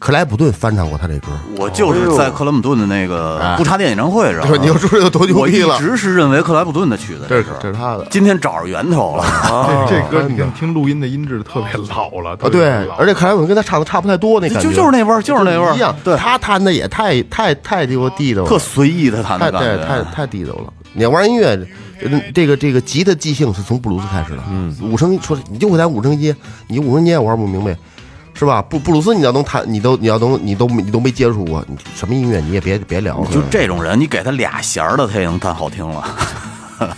[0.00, 1.26] 克莱普顿翻唱过他这歌。
[1.58, 5.60] 我就是在克莱姆顿的那个不插电演唱会上， 说你就知道有多牛我一。
[5.78, 8.06] 直是认为克莱普顿的曲子，这是这是他的。
[8.10, 9.24] 今天找着源头了。
[9.88, 15.94] 这这歌你看听录音的音质特别老了啊，对，而且克莱普顿跟他唱的差不太多，那感觉就就是那味儿就是那味儿一样。
[16.02, 20.72] 对他弹的也太太太给我地道了，特随意的弹太的感觉，对太太地道了。
[20.94, 21.48] 你要玩音乐，
[22.02, 24.42] 呃这个这个吉他即兴是从布鲁斯开始的。
[24.50, 26.34] 嗯，五声说你就会弹五声阶，
[26.68, 27.76] 你五声音也玩不明白，
[28.40, 28.62] 是吧？
[28.62, 33.30] 布布鲁斯你要能弹，你都你要能你都你都没接触过，你什么音乐你也别别聊了。
[33.30, 36.02] 就这种人，你给他俩弦儿的，他也能弹好听了。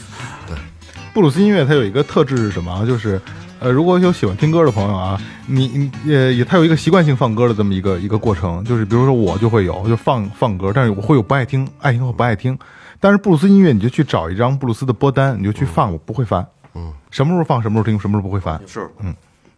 [1.13, 2.87] 布鲁斯音乐它有一个特质是什么啊？
[2.87, 3.21] 就是，
[3.59, 12.57] 呃，如果有喜欢听歌的朋友啊，你你呃也他有一个习惯性放歌的这么一个一个过程，就是比如说我就会有就放放歌，但是我会有不爱听，爱听或不爱听。
[13.01, 16.47] 但是布鲁斯音乐你就去找一张布鲁斯的播单，你就去放，我不会烦。
[16.77, 18.61] 嗯，什么时候放什么时候听，什么时候不会烦。
[18.65, 18.89] 是，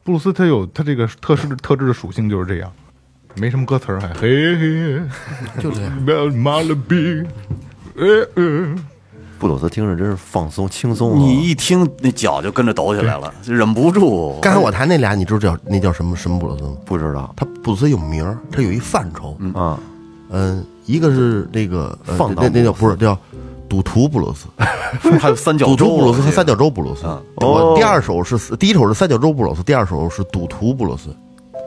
[0.06, 2.70] 布鲁斯他有他这个特质特质的属性就是这样，
[3.36, 5.02] 没什么歌词儿，还嘿嘿，
[5.62, 5.92] 就这样。
[9.38, 11.18] 布鲁斯听着真是放松轻松啊！
[11.18, 14.38] 你一听 那脚就跟着抖起来了，就忍不住。
[14.40, 16.76] 刚才我弹那俩，你知道叫那叫什么什么布鲁斯吗？
[16.84, 19.36] 不知道他布鲁斯有名儿，他有一范畴。
[19.54, 19.78] 啊，
[20.30, 23.18] 嗯，一个是那个呃放荡那那叫不是叫
[23.74, 24.46] 赌徒布鲁斯，
[25.18, 27.04] 还有三角赌洲徒布鲁斯和三角角洲布鲁斯。
[27.06, 31.08] 哦我第二首是第一首是三角洲布鲁斯，第二首是赌徒布鲁斯。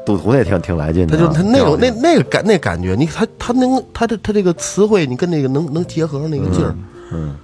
[0.05, 6.73] 赌徒也挺挺来劲的啊，他就他那种那那个感那感觉，你他他能他这他这个词汇，你跟那个能能结合上那个劲儿。
[7.11, 7.35] 嗯，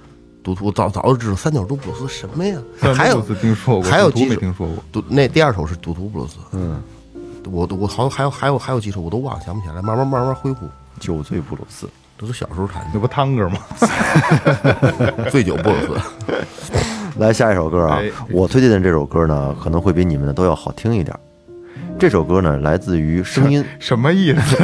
[0.42, 2.56] 赌徒早早就知道三角洲布鲁斯什么呀？
[2.96, 4.76] 还有听说过还有几首听说过。
[4.90, 6.36] 赌那第二首是赌徒布鲁斯。
[6.52, 6.80] 嗯，
[7.52, 10.60] 我我好像还有还有还有几首我都忘想不起来，慢慢慢慢恢复。
[11.00, 11.86] 酒醉布鲁斯，
[12.24, 13.58] 这都小时候弹的那不汤哥吗？
[15.30, 16.00] 醉酒布鲁斯。
[17.20, 18.10] 来下一首歌啊哎！
[18.30, 21.14] 我推荐的这首歌呢，可能会比你们的都要好听一点。
[21.98, 24.56] 这首歌呢，来自于声音什么意思？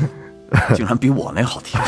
[0.74, 1.78] 竟然比我那好听，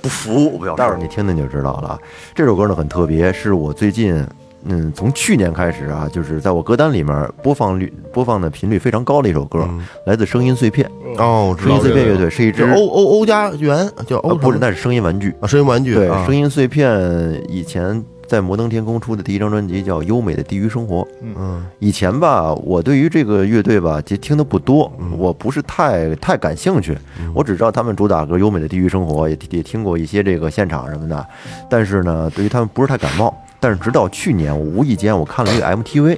[0.00, 0.50] 不服！
[0.52, 1.98] 我不要待会儿你听听就知道了啊。
[2.34, 4.26] 这首歌呢很特别，是我最近
[4.68, 9.68] 嗯从去年开始啊，就是在我歌单里面播放率播放的频率非常高的一首歌，
[10.06, 10.90] 来自声音碎片。
[11.18, 15.34] 哦，声音碎片乐队是一支欧欧欧家园叫欧呃不是，那是声音玩具。
[15.40, 21.02] 啊，声音玩具对，啊声音碎片以前在摩登天空出的第一张专辑叫《优美的地狱生活》。
[21.22, 26.98] 嗯以前吧，我对于这个乐队吧，其实听的不多，我不是太太感兴趣。
[27.32, 31.24] 我只知道他们主打歌《优美的地狱生活》，也也听过一些这个现场什么的，
[31.70, 33.32] 但是呢，对于他们不是太感冒。
[33.66, 36.16] 但是直到去年，我无意间我看了一个 MTV，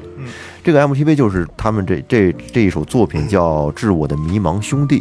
[0.62, 5.01] 这个 MTV 就是他们这这这一首作品叫《致我的迷茫兄弟》。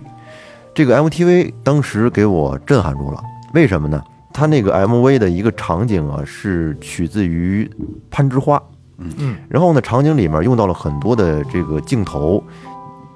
[0.74, 3.22] 这个 MTV 当时给我震撼住了，
[3.54, 4.02] 为什么呢？
[4.34, 7.66] 它那个 MV 的一个场景啊，是取自于
[8.10, 8.58] 《攀枝花》，
[8.98, 12.42] 嗯嗯，然后呢，场景里面用到了很多的这个镜头，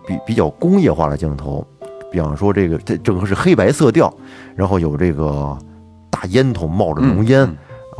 [0.06, 1.66] 比比较工业化的镜头，
[2.12, 4.14] 比方说这个这整个是黑白色调，
[4.58, 5.58] 然后有这个
[6.10, 7.50] 大烟筒冒着浓烟，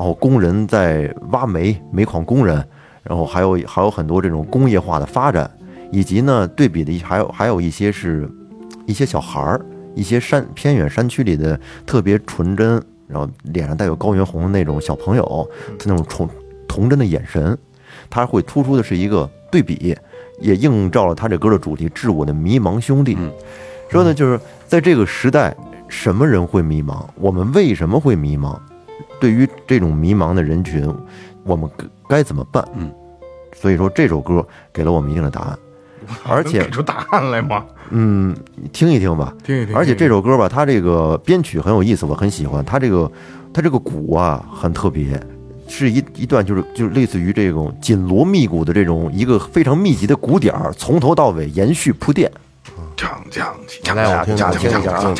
[0.02, 2.56] 然后工人在挖煤，煤矿工人，
[3.04, 5.48] 然后还有还有很多这种工业化的发展，
[5.92, 8.28] 以及呢对比的还有还有一些是
[8.88, 15.48] 一些小孩儿，一些山偏远山区里的特别纯真，然后脸上带有高原红的那种小朋友，
[15.78, 16.28] 他那种童
[16.68, 17.56] 童真的眼神，
[18.10, 19.96] 他会突出的是一个对比，
[20.40, 23.16] 也映照了他这歌的主题“致我的迷茫兄弟”。
[23.88, 25.56] 说呢就是在这个时代，
[25.88, 27.06] 什么人会迷茫？
[27.18, 28.58] 我们为什么会迷茫？
[29.22, 30.94] 对于这种迷茫的人群，
[31.44, 32.68] 我们该该怎么办？
[32.76, 32.92] 嗯，
[33.54, 35.60] 所以说这首歌给了我们一定的答案，
[36.28, 37.64] 而且给出答案来吗？
[37.92, 42.66] 嗯，你听一听吧，听一听而且这首歌吧，它这个编曲很有意思，我很喜欢。
[42.66, 43.12] 它这个
[43.54, 45.22] 它这个鼓啊很特别，
[45.68, 52.32] 是一一段就是就是类似于这种紧锣密鼓的这种一个非常密集的鼓点儿，从头到尾延续铺垫。
[52.98, 53.46] 锵锵
[53.84, 55.14] 锵来我听锵锵我听一下啊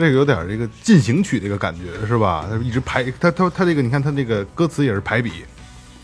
[0.00, 2.46] 这个有点这个进行曲的一个感觉是吧？
[2.50, 5.30] 他一直排他他他这个你看他这个歌词也是排比，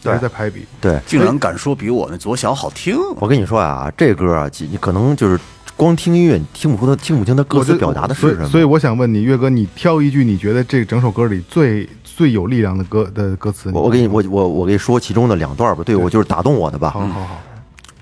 [0.05, 0.67] 也是在排比。
[0.81, 5.41] 对，竟然敢说比我那左小好听，我跟你说啊，这歌啊，你你可能就是
[5.75, 8.41] 光听音乐，你听不出他听不清他歌词表达的是什么。
[8.41, 16.91] 所以所以我想问你，岳哥，你挑一句你觉得这整首歌里最最有力量的歌的歌词，我我给你我我我给你说其中的两段吧，对我就是打动我的吧。
[16.91, 17.43] 好好好，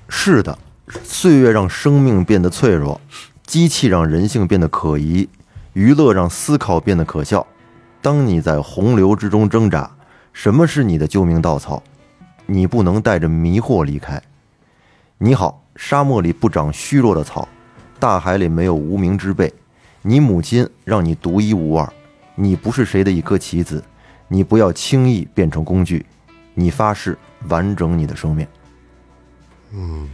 [0.09, 0.57] 是的，
[1.03, 3.01] 岁月让生命变得脆弱，
[3.45, 5.29] 机器让人性变得可疑，
[5.75, 7.47] 娱乐让思考变得可笑。
[8.01, 9.91] 当你在洪流之中挣扎，
[10.33, 11.83] 什么是你的救命稻草？
[12.47, 14.21] 你不能带着迷惑离开。
[15.19, 17.49] 你好，沙漠里不长虚弱的草，
[17.99, 19.53] 大海里没有无名之辈。
[20.03, 21.91] 你母亲让你独一无二，
[22.35, 23.83] 你不是谁的一颗棋子，
[24.29, 26.05] 你不要轻易变成工具。
[26.53, 27.19] 你发誓
[27.49, 28.47] 完整你的生命。
[29.73, 30.09] 嗯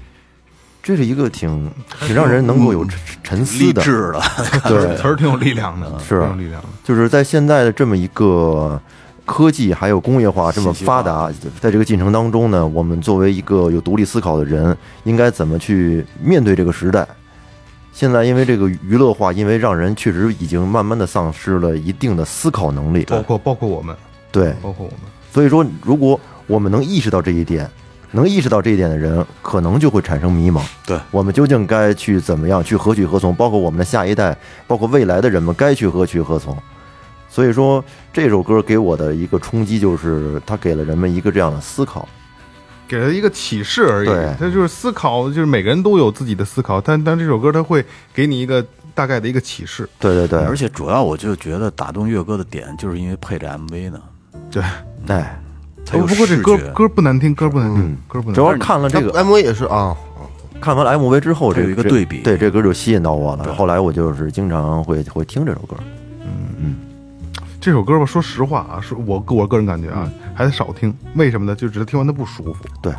[0.83, 1.71] 这是一个挺
[2.01, 4.23] 挺让人能够有沉沉思励的，志的，
[4.69, 6.21] 对， 词儿挺有力量的，是。
[6.21, 6.69] 挺有力量的。
[6.85, 8.81] 就是在现在的这么一个
[9.25, 17.07] 科技还有工业化这么发达，在这个进程当中呢，我们作为一个有独立思考的人，应该怎么去面对这个时代？
[17.93, 23.95] 现在因为这个娱乐化，因为让人确实已经慢慢的丧失了一定的思考能力，包括包括我们，
[24.33, 25.01] 对，包括我们，
[25.33, 27.69] 所以说，如果我们能意识到这一点，
[28.13, 30.63] 能意识到这一点的人，可能就会产生迷茫。
[30.87, 33.35] 对我们究竟该去怎么样去何去何从？
[33.35, 34.37] 包括我们的下一代，
[34.67, 36.57] 包括未来的人们该去何去何从？
[37.29, 42.09] 所以说，这首歌给我的一个冲击就是，它给了人们一个这样的思考。
[42.89, 44.09] 给了一个启示而已。
[44.09, 49.89] 对他就是思考，就是每个人都有自己的思考，但但这首歌它会给你一个大概的一个启示。
[50.01, 54.01] 对对对，而且主要我就觉得打动岳哥的点，就是因为配着 MV 呢，
[54.51, 54.61] 对，
[55.07, 55.41] 哎，
[55.91, 58.35] 他有不过这歌歌不难听，歌不难听嗯，歌不难听。
[58.35, 59.97] 主要是看了这个 MV 也是啊，
[60.61, 63.53] 看完了 MV 之后，这有一个对比对这歌就吸引到我了。
[63.55, 65.77] 后来我就是经常会会听这首歌。
[66.23, 66.29] 嗯
[66.61, 66.77] 嗯
[67.61, 70.95] 这首歌吧，说实话啊，是我我个人感觉啊，还得少听。
[71.15, 71.55] 为什么呢？
[71.57, 72.93] 就只是听完它不舒服，对，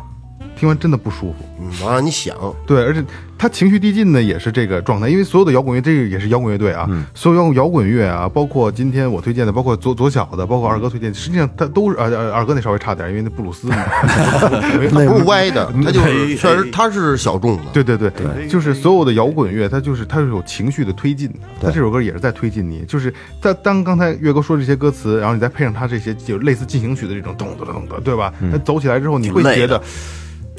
[0.56, 1.36] 听完真的不舒服。
[1.60, 2.36] 嗯，完让你想，
[2.66, 3.02] 对，而且
[3.38, 13.76] 他情绪递进呢，也是这个状态，因为所有的摇滚乐，这个也是摇滚乐队啊，所有摇滚摇滚乐啊，包括今天我推荐的，包括左左小的，包括二哥推荐，实际上他都是呃呃二哥那稍微差点，因为那布鲁斯嘛，
[14.06, 14.48] 他
[14.88, 17.62] 不是歪的，他就是嘿确实他是小众的。
[17.72, 18.10] 对对对，
[18.48, 21.38] 就是所有的摇滚乐，它就是它是有情绪的推进的。
[21.60, 28.32] 它这首歌也是在推进你，就是在当刚才岳哥说这些歌词，然后你再配上他这些就类似进行曲的这种咚咚咚咚，对吧？
[28.50, 29.80] 它走起来之后，你会觉得，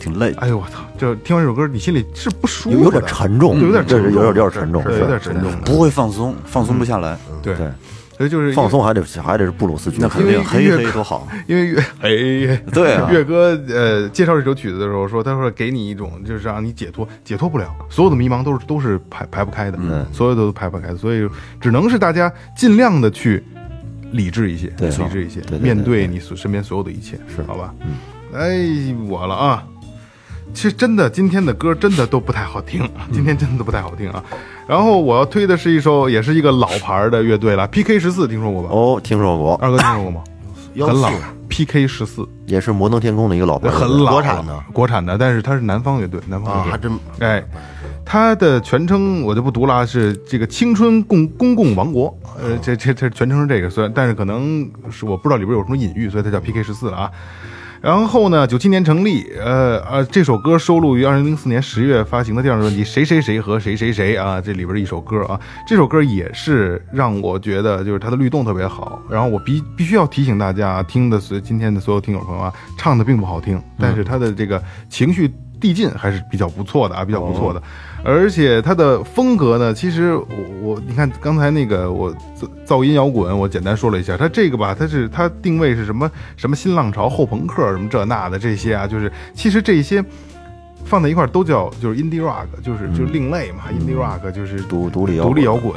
[0.04, 0.34] 挺累。
[0.39, 0.80] 哎呦我操！
[0.97, 5.58] 就听完这首歌，你心里是不舒服的，有有点沉重，对有点沉重，有点有点沉重，是有点沉重的。
[5.60, 7.18] 不会放松，放松不下来。
[7.41, 7.72] 对对，
[8.18, 11.28] 所以就是放松还得还得是布鲁斯曲那肯定，黑因为乐黑多好。
[11.47, 21.28] 因为岳 哎，对啊岳哥呃介绍这首曲子的时候说，他说给你一种就是让你解脱，解脱不了，所有的迷茫都是都是排排不开的，嗯，所有的都排不开的，所以
[21.62, 23.43] 只能是大家尽量的去
[24.12, 27.74] 理智一些，对理智一些，面对你所身边所有的一切，是好吧？
[27.82, 27.95] 嗯，
[28.34, 29.64] 哎，我了啊。
[30.54, 34.24] 其实真的，今天的歌真的都不太好听，今天真的都不太好听啊。
[34.68, 38.70] 然后我要推的是一首，也是一个老牌的乐队了，PK 十四，听说过吧？
[38.72, 40.24] 哦，听说过，二哥听说过吗？
[40.76, 41.12] 很老
[41.49, 46.72] ，PK 十四，也是摩登天空的一个老牌很老，国产的国产的，但是它是南方乐队，南方啊，乐队。
[46.72, 47.43] 还真哎，
[48.04, 52.18] 它的全称我就不读了啊，是这个青春共公共王国。
[52.41, 57.12] 呃，这这这全称是这个，虽然但是可能是我不知道里边有什么隐喻，所以它叫 PK 十四了啊。
[57.84, 69.01] 然后呢，九七年成立，呃呃，这首歌收录于二零零四年十月发行的第二张专辑《谁谁谁和谁谁谁》啊，这里边一首歌啊，这首歌也是让我觉得就是它的律动特别好。
[69.09, 75.29] 然后我必必须要提醒大家，听的所今天的所有听友朋友啊，唱的并不好听，但是它的这个情绪
[75.64, 77.64] 递进还是比较不错的啊，比较不错的。
[78.03, 80.28] 而且它的风格呢，其实我
[80.61, 90.03] 我你看刚才那个我噪噪音摇滚，我简单说了一下，它这个吧，它是它定位是什么什么新浪潮、后朋克什么这那的这些啊，就是其实这些
[90.84, 95.74] 放在一块儿都叫就是 indie rock，就是就是另类嘛、i n d i e rock 就是独独立摇滚独立摇滚。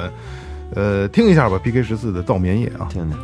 [0.74, 2.88] 呃，听一下吧，PK 十四的《造棉夜》啊。
[2.90, 3.16] 听听。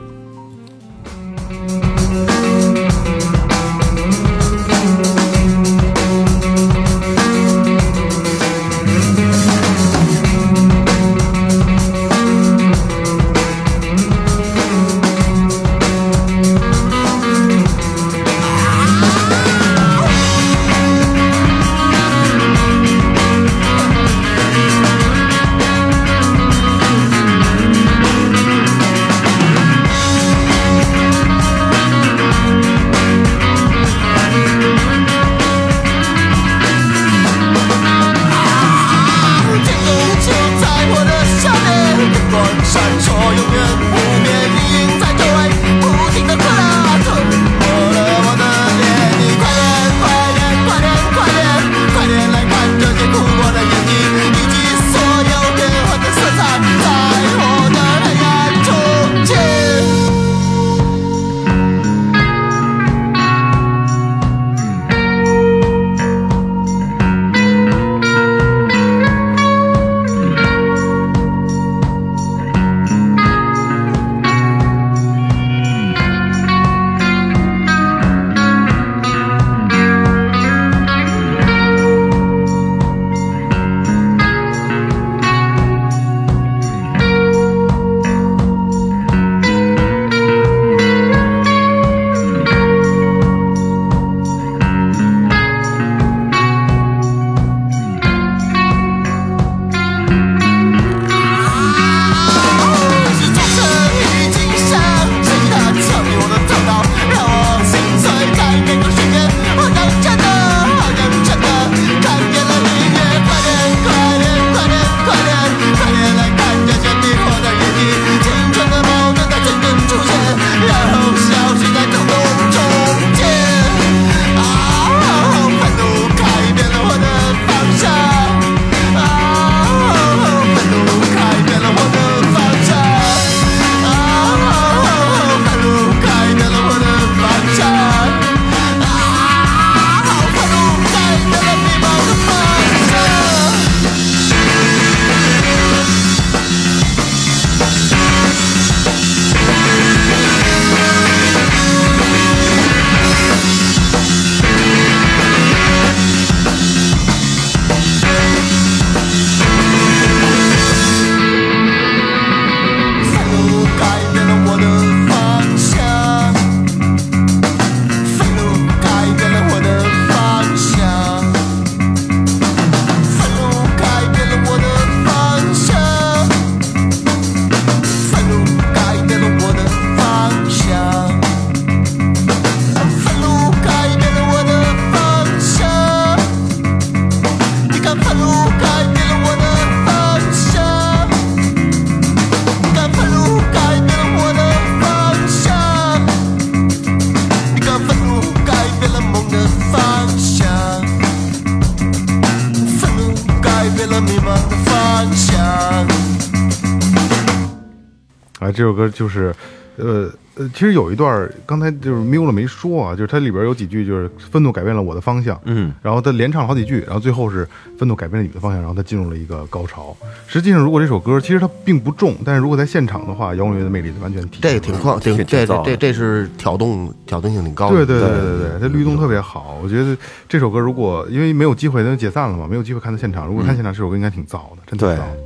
[210.63, 217.45] 其实有一段刚才就是瞄了没说啊，就是它里边有几句就是愤怒改变了我的方向，嗯，然后他连唱了好几句，然后最后是
[217.77, 219.97] 愤怒改变了你的方向，然后他进入了一个高潮。
[220.29, 227.85] 实际上，如果这首歌其实它并不重，但是如果在现场的话，摇滚乐的魅力完全体现这个挺旷，挺挺这这是挑动挑动性挺高的。
[227.85, 229.59] 对对对对对对，这律动特别好。
[229.65, 229.99] 我觉得
[230.29, 233.27] 这首歌如果因为没有机会，那解散了嘛，没有机会看到现场。
[233.27, 235.17] 如果看现场，这首歌应该挺燥的，真挺对燥的。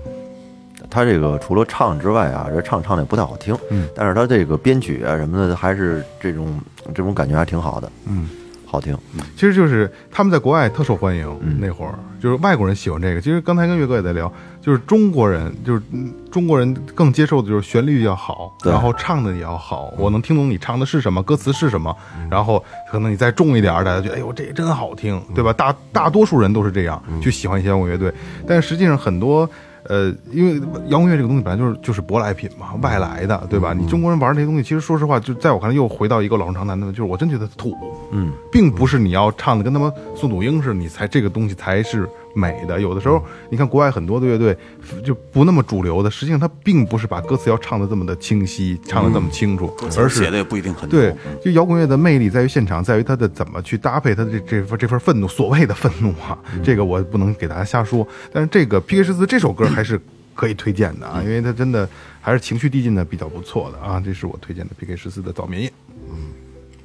[0.96, 6.58] 他这个除了唱之外啊，这唱唱的也不太好听，嗯，但是他这个编曲啊什么的，还是这种
[6.94, 8.26] 这种感觉还挺好的，嗯，
[8.64, 8.96] 好听。
[9.34, 13.20] 其实就是他们在国外特受欢迎，嗯那会儿就是外国人喜欢这个。
[13.20, 14.32] 其实刚才跟岳哥也在聊，
[14.62, 21.94] 就是中国人，就是嗯中国人更接受的就是旋律要好，然后唱的也要好，我能听懂你唱的是什么，歌词是什么，
[22.30, 25.52] 然后可能你再重一点儿，大家觉得哎呦这真好听，对吧？
[25.52, 28.10] 大大多数人都是这样去喜欢一些摇滚乐队，
[28.48, 29.46] 但实际上很多。
[29.88, 33.72] 呃，因为摇滚乐这个东西本来就是就是舶来品嘛，外来的，对吧？
[33.72, 37.74] 你中国人玩这些东西，其实说实话，就在我看来又回到一个老生常谈的，就是我真觉得土，
[38.10, 42.80] 嗯，并不是你要唱的跟他妈宋祖英似的，你才这个东西才是美的。
[42.80, 44.56] 有的时候，你看国外很多的乐队
[45.02, 58.06] 就不那么主流的，实际上他并不是把歌词要唱的这么的清晰，唱的这么清楚，而是写的也不一定很对，就摇滚乐的魅力在于现场，在于它的怎么去搭配它的这这份这份愤怒，所谓的愤怒啊，这个我不能给大家瞎说。
[58.32, 59.02] 但是这个 P.K.
[59.02, 59.98] 十四这首歌还是
[60.34, 61.88] 可以推荐的啊，因为它真的
[62.20, 64.94] 还是情绪递进的比较不错的啊，这是我推荐的 P.K.
[64.96, 65.68] 十四的《早眠夜》。
[66.10, 66.16] 嗯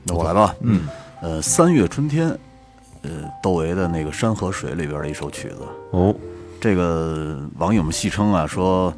[0.04, 0.82] 那我来吧，嗯，
[1.22, 2.36] 呃，三月春天，
[3.04, 3.10] 呃，
[3.42, 5.58] 窦唯的那个《山河水》里边的一首曲子，
[5.92, 6.16] 哦，
[6.60, 8.92] 这个网友们戏称啊，说《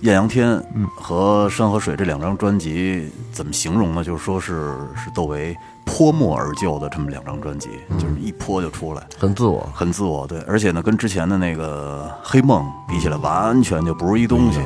[0.00, 0.48] 艳阳天》
[0.96, 4.02] 和《山河水》这两张专辑怎么形容呢？
[4.02, 9.68] 就是说是是窦唯泼墨而就的这么两张专辑，就是一泼就出来，很自我。
[9.72, 14.58] 很自我，对，而且呢，跟之前的那个《黑梦》比起来，完全就不是一东西。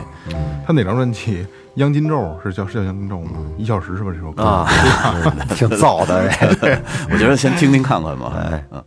[0.66, 1.46] 他哪张专辑？
[1.78, 3.40] 央金咒是叫是叫央金咒吗？
[3.56, 4.10] 一小时是吧？
[4.14, 4.66] 这首歌啊，
[5.56, 6.28] 挺燥的，
[6.62, 8.32] 哎 我觉得先听听看看吧。
[8.36, 8.82] 哎嗯。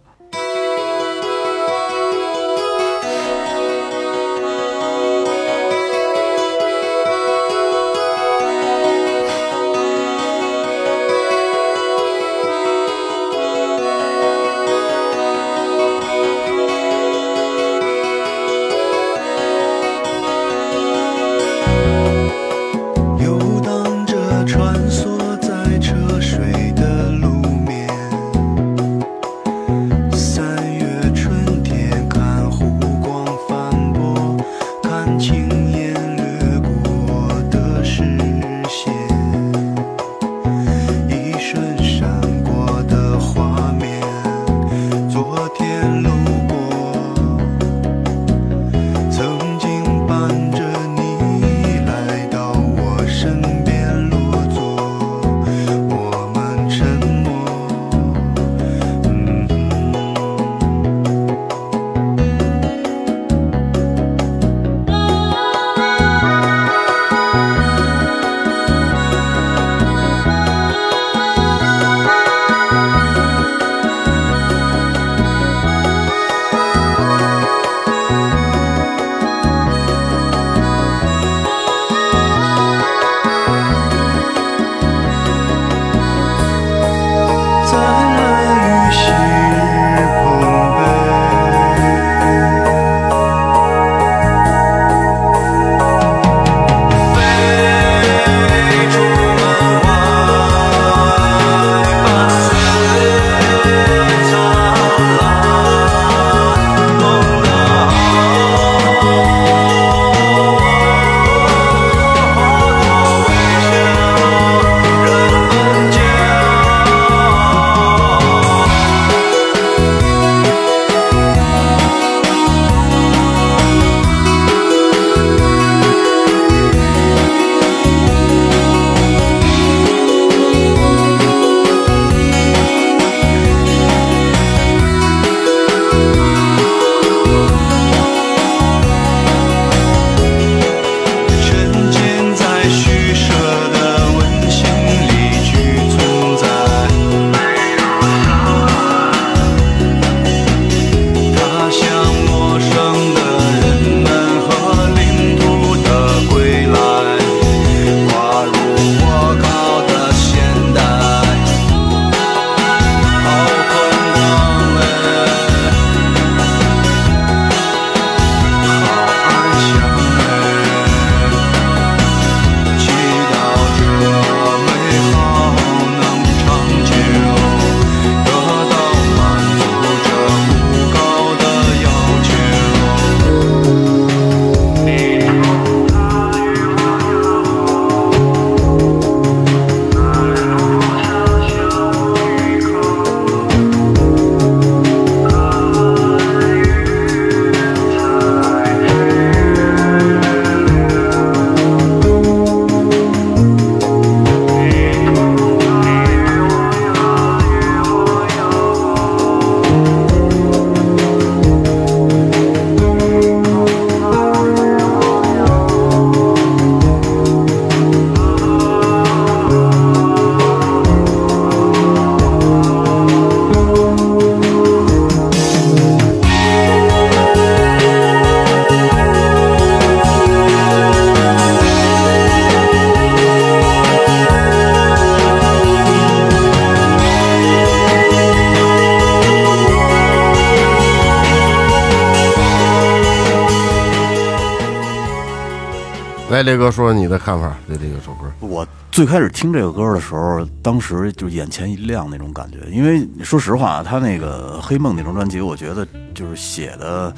[246.41, 248.31] 来，雷哥说说你的看法，对这个首歌。
[248.39, 257.13] 我最开始听这个歌的时候，当时就眼前一亮那种感觉，因为说实话，他那个《黑梦》那张专辑，我觉得就是写的，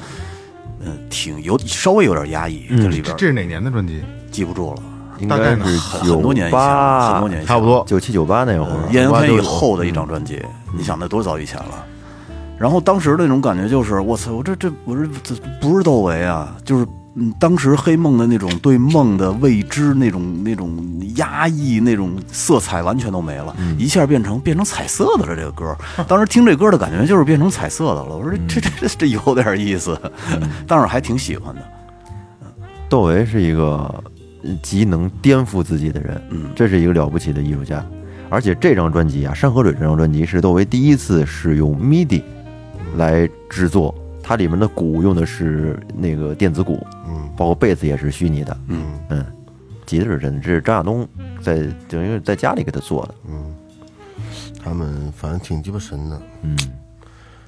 [0.84, 4.02] 呃，挺有稍微有点压抑，这里边这是哪年的专辑？
[4.30, 4.82] 记不住了，
[5.20, 10.42] 应大概呢该是很很多年以前，很多年差不多九七九八那会儿，艳阳天以后的一张专辑，
[10.76, 11.86] 你想那多早以前了？
[12.58, 20.76] 然后当时的那种感觉就是，我操，我这这我这这不是窦唯啊，就是嗯，当时黑梦的那种对梦的未知，那种那种
[21.16, 25.36] 压抑，那种色彩完全都没了，一下变成变成彩色的了。
[25.36, 25.76] 这个歌，
[26.08, 28.16] 当时听这歌的感觉就是变成彩色的了。
[28.16, 29.96] 我说这这这这有点意思，
[30.66, 31.62] 当时还挺喜欢的。
[32.88, 33.62] 窦唯是一个
[34.42, 37.84] 呃极能颠覆自己的人，嗯这是一个了不起的艺术家。
[38.28, 42.22] 而且这张专辑啊，《山河水》这张专辑是窦唯第一次使用 MIDI
[42.96, 47.03] 来制作，它里面的鼓用的是那个电子鼓，嗯
[47.36, 48.98] 包括被子也是虚拟的，嗯。
[49.08, 49.24] 嗯，
[49.86, 51.06] 吉他是真的，这是张亚东
[51.42, 51.58] 在
[51.88, 53.54] 等于是在家里给他做的，嗯，
[54.62, 56.20] 他们反正挺鸡巴神的。
[56.42, 56.56] 嗯。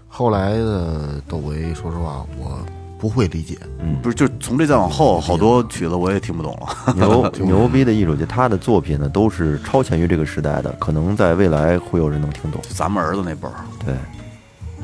[0.09, 2.59] 后来的窦唯，说实话，我
[2.99, 3.59] 不会理解。
[3.79, 3.97] 嗯。
[4.03, 6.95] 不是，就从这再往后，好多曲子我也听不懂了。
[6.95, 12.61] 牛 牛逼的艺术家，他的作品呢都是超前于这个时代的，可能在未来会有人能听懂。
[12.69, 13.95] 咱们儿子那辈儿，对。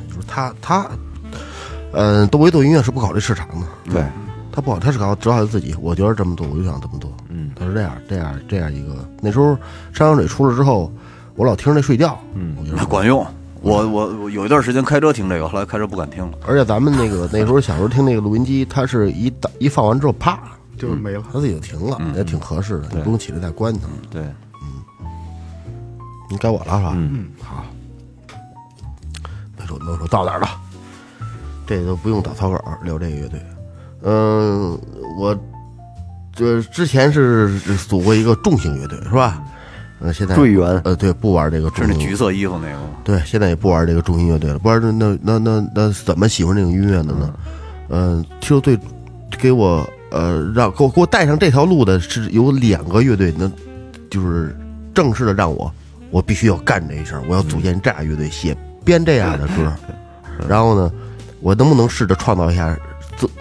[0.09, 0.87] 就是他他，
[1.93, 4.03] 嗯，窦唯做音乐是不考虑市场的，对，
[4.53, 5.75] 他不好，他是搞只好他自己。
[5.81, 7.11] 我觉得这么做，我就想这么做。
[7.31, 9.09] 嗯他是这样这样这样一个。
[9.21, 9.53] 那时候
[9.93, 10.93] 《山羊水》出了之后，
[11.35, 13.27] 我老听着那睡觉，嗯我觉得管用。
[13.63, 16.39] 我我我有一段时间开车听这个，后来开车不敢听了。
[16.47, 20.39] 而且咱们那个那时候小时候听那个录音机，它是一打一放完之后，啪，
[20.77, 21.23] 就是没了。
[21.33, 23.87] 它自己就停了，也挺合适的，你不用起来再关它。
[24.11, 24.23] 对，
[24.61, 24.83] 嗯
[26.29, 26.93] 你该我了是吧？
[26.97, 27.65] 嗯，好。
[29.57, 30.49] 那说那说到哪儿了？
[31.65, 33.41] 这都不用打草稿，聊这个乐队。
[34.03, 34.79] 嗯，
[35.19, 35.39] 我
[36.35, 39.43] 这之前是组过一个重型乐队，是吧？
[40.01, 42.89] 呃，现在队员呃，对，不玩这个重型是那橘色衣服那个吗？
[43.05, 44.59] 对，现在也不玩这个重型乐队了。
[44.59, 47.35] 不然那那那那那怎么喜欢这种音乐的呢？
[47.91, 48.77] 嗯，其实最
[49.39, 53.49] 给我呃让给我给我带上这条路的是有两个乐队，那
[54.11, 54.57] 就是
[54.93, 55.73] 正式的让我
[56.11, 59.73] 我必须要干这一事儿，我要组建这样乐队，写编这样的歌。
[60.49, 60.91] 然后呢，
[61.41, 62.83] 我能不能试着创造一下，做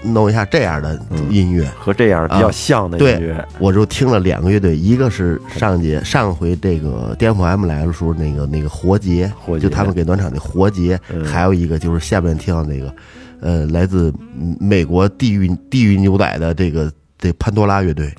[0.03, 1.65] 弄一下这样的音乐？
[1.77, 9.67] 和这样比较像的音对乐，，我就听了两个乐队，一个是上节上回这个颠覆 M 来的时候那个那个活结，活结。
[9.67, 11.23] 就他们给暖场的活结，嗯。
[11.25, 12.93] 还有一个就是下面听到那个，
[13.41, 18.13] 呃，来自嗯美国地狱地狱牛仔的这个这潘多拉乐队。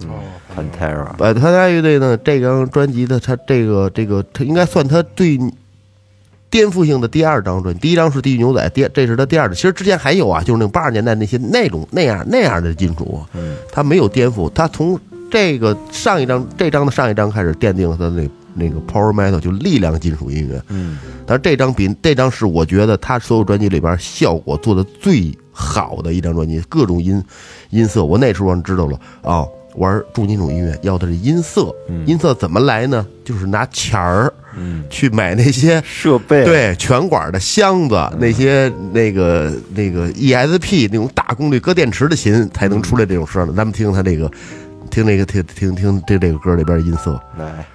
[0.55, 5.39] Pantera，呃，潘多拉乐队呢，这张专辑的它这个这个它应该算它最
[6.53, 9.55] 颠覆性的第二张专辑，第一张是《地狱牛仔》，第这是他第二的。
[9.55, 15.01] 其实之前还有啊，就是那种八十年代那些那种那样那样的金属，嗯，他没有颠覆，他从
[15.31, 27.25] 这个上一张这张的上一张开始奠定了他的那那个 power metal 就力量金属音乐，嗯，但是这张比这张是我觉得他所有专辑里边效果做的最好的一张专辑，各种音
[27.71, 29.01] 音色，我那时候知道了。
[29.23, 31.75] 哦，玩重金属音乐要的是音色，
[32.05, 33.07] 音色怎么来呢？
[33.25, 43.55] 就是拿钱儿，嗯，去买那些设备，对拳管的箱子，那些那个那个 ESP 那种大功率搁电池的琴才能出来这种声呢。
[43.57, 44.31] 咱们听听他这个，
[44.91, 47.21] 听那个听听听这这个歌里边的音色。
[47.39, 47.67] 来，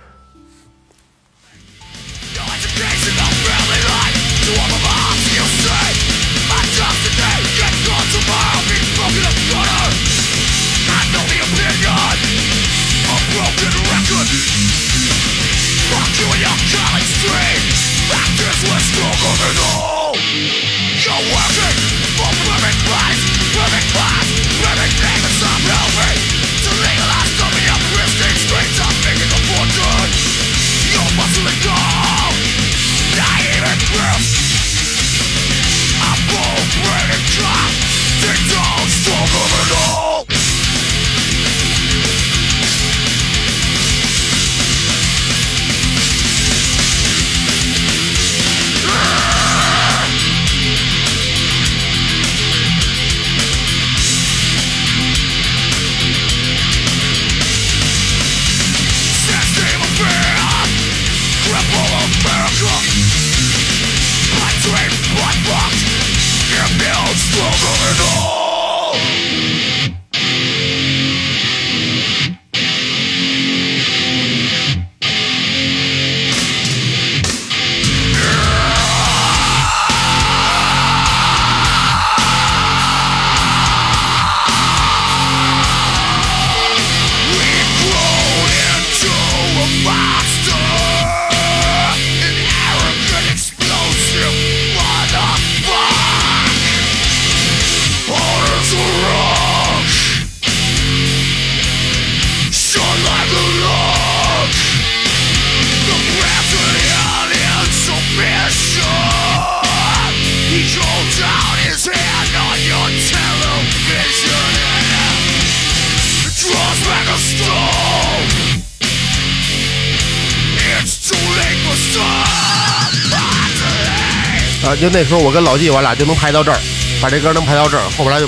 [124.80, 126.58] 就那时候我跟老纪，我俩就能排到这儿，
[127.02, 128.28] 把这歌能排到这儿，后边来就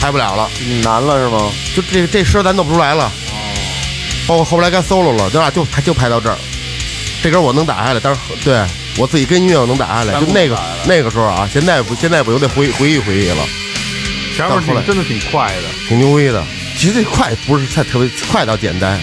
[0.00, 0.50] 排不了了。
[0.82, 1.50] 难了是吗？
[1.74, 3.10] 就这这声咱弄不出来了。
[4.26, 6.36] 包括后来该 solo 了，咱俩就就排到这儿。
[7.22, 8.60] 这歌我能打下来，但是对
[8.96, 10.20] 我自己跟音乐我能打下来。
[10.20, 13.46] 就那个那个时候啊，现在不现在不有得回回忆回忆了，
[14.36, 16.44] 前面挺真的挺快的，挺牛逼的。
[16.76, 19.00] 其实这快不是太特别快到简单，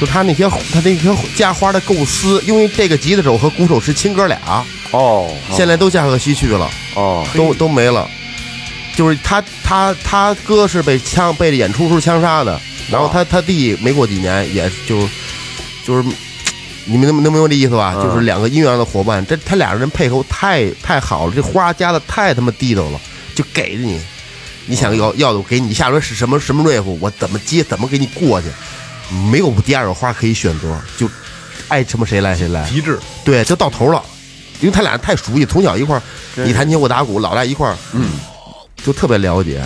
[0.00, 6.70] 就他那些他那些加花的构思，因为这个吉他手和鼓手是亲哥俩，哦现在都驾鹤西去了。
[6.94, 8.08] 哦，都都没了。
[8.96, 12.60] 就是他他他哥是被枪被演出时候枪杀的，
[12.90, 15.08] 然后他他弟没过几年也就
[15.86, 16.08] 就是
[16.84, 17.94] 你们能能明白这意思吧？
[17.94, 23.00] 就是两个音乐上的伙伴，这他俩人配合太太好了，这花加的太他妈地道了，
[23.34, 23.98] 就给着你，
[24.66, 28.48] 你想要要的我给你，下轮是什么什么 riff，我怎么接怎么给你过去，
[29.30, 31.08] 没有第二个花可以选择，就
[31.68, 32.68] 爱什么谁来谁来。
[32.68, 32.98] 极致。
[33.24, 34.02] 对，就到头了，
[34.60, 36.02] 因为他俩太熟悉，从小一块儿，
[36.44, 38.10] 你弹琴我打鼓，老在一块儿，嗯，
[38.84, 39.60] 就特别了解。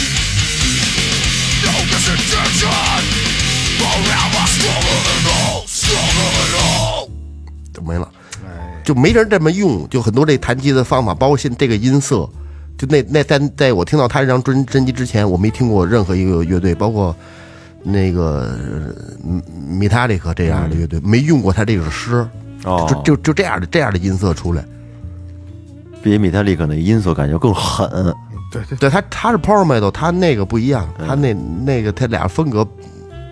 [7.73, 8.09] 就没了，
[8.83, 12.29] 就没人这么用，就很多这弹吉的方法，包括现这个音色，
[12.77, 17.15] 就那那在在我听到他这张专专辑之前，我没听过任何一个乐队，包括
[17.83, 18.57] 那个
[19.67, 22.27] 米塔利克这样的乐队，没用过他这首诗，
[22.65, 24.65] 哦就就就这样的这样的音色出来。
[26.01, 28.13] 比米特利克的音色感觉更狠。
[28.51, 32.67] 对对，对他他是 power metal，他那个不一样，他那那个他俩风格，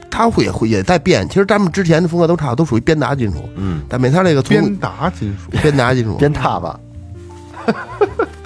[0.09, 1.27] 他会也会也在变。
[1.27, 6.79] 其实咱们之前的风格都差不多，都属于鞭打金属，嗯，但美他那个从鞭打金属，鞭打金属，鞭挞吧，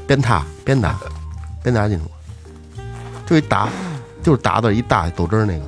[0.07, 0.97] 鞭挞鞭打
[1.63, 2.05] 鞭打金属，
[3.25, 3.69] 就一打
[4.23, 5.65] 就是打的一大豆汁儿那个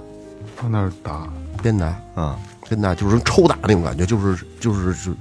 [0.55, 1.27] 放那儿打，
[1.61, 2.37] 鞭打啊，
[2.69, 5.17] 鞭打就是抽打那种感觉，就是就是就就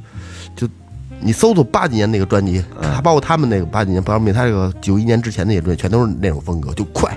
[1.23, 7.17] 你搜搜八几年那个专辑，他包括他们那个八几年，包括美他这个九一年之前那些专辑，全都是那种风格，就快，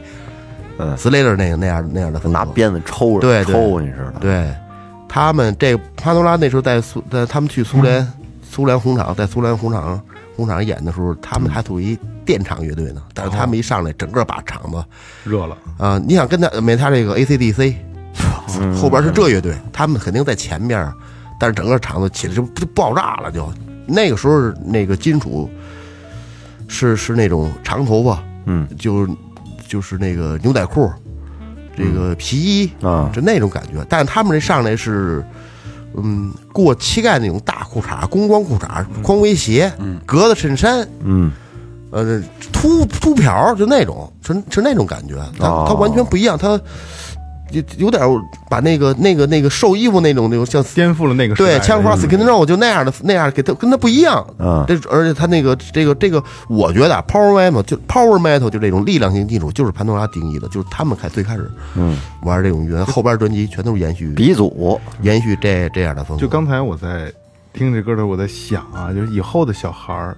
[0.77, 4.19] 嗯，Slayer 那个那样那样的风格，拿鞭子抽着，抽你知道？
[4.19, 4.53] 对，
[5.09, 8.07] 他们这潘多拉那时候在苏，在他们去苏联、
[8.49, 9.99] 苏联红场，在苏联红场
[10.35, 13.01] 红场演的时候，他们还属于电场乐队呢。
[13.13, 14.83] 但是他们一上来，整个把场子
[15.23, 17.73] 热了，啊、你想跟他没他这个 AC/DC，
[18.79, 20.91] 后边是这乐队，他们肯定在前边，
[21.39, 23.47] 但是整个场子起来就就爆炸了，就
[23.85, 25.49] 那个时候那个金属
[26.67, 29.07] 是是那种长头发，嗯，就
[29.67, 30.91] 就是那个牛仔裤，
[31.77, 33.09] 这个皮衣啊。
[33.13, 33.85] 就那种感觉。
[33.89, 35.23] 但是他们这上来是，
[35.95, 39.71] 嗯，过膝盖那种大裤衩、工装裤衩、匡威鞋、
[40.05, 41.31] 格子衬衫，嗯，
[41.91, 42.21] 呃，
[42.51, 45.15] 秃秃瓢，就那种，是是那种感觉。
[45.37, 45.65] 它哦。
[45.67, 46.59] 它完全不一样，它
[47.51, 48.01] 有有点
[48.49, 54.25] 把那个那个那个瘦衣服那种那种像颠覆了那个对枪花 skin 肉就那样的那样给他跟他不一样。
[54.37, 66.21] 啊这而且他那个这个这个，我觉得啊 power metal 就 power metal 就这种力量型金属，就是潘多拉定义的，就是他们开最开始嗯玩这种乐，后边专辑全都是延续鼻祖，延续这这样的风格。
[66.21, 67.11] 就刚才我在
[67.53, 70.17] 听这歌的时候，我在想啊，就是以后的小孩儿，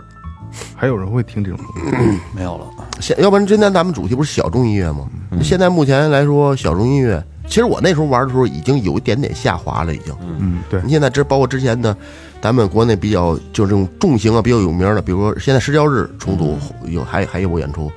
[0.76, 1.92] 还有人会听这种歌
[2.34, 2.66] 没有了。
[3.00, 5.08] 现要不然今天咱们主题不是小众音乐吗？
[5.42, 10.16] 现在目前来说，小众音乐，其实我那时候玩的时候已经有一点点下滑了，已经。
[10.40, 10.82] 嗯，对。
[10.84, 11.96] 你，现在这包括之前的，
[12.42, 17.92] 咱们国内比较就是这种重型啊比较有名的，比如说现在石交日重组有还还有过演出，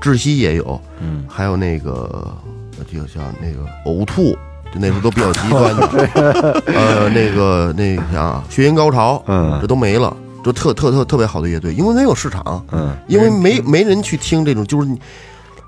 [0.00, 2.34] 窒息也有，嗯，还有那个
[2.92, 4.32] 就像那个呕吐，
[4.72, 9.58] 就那时候都比较极端的， 呃，那个那个啥血音高潮，嗯。
[9.60, 10.14] 这都没了，
[10.44, 15.00] 就特特特特别好的乐队，因为没有市场，嗯，因为没没人去听这种，就是你。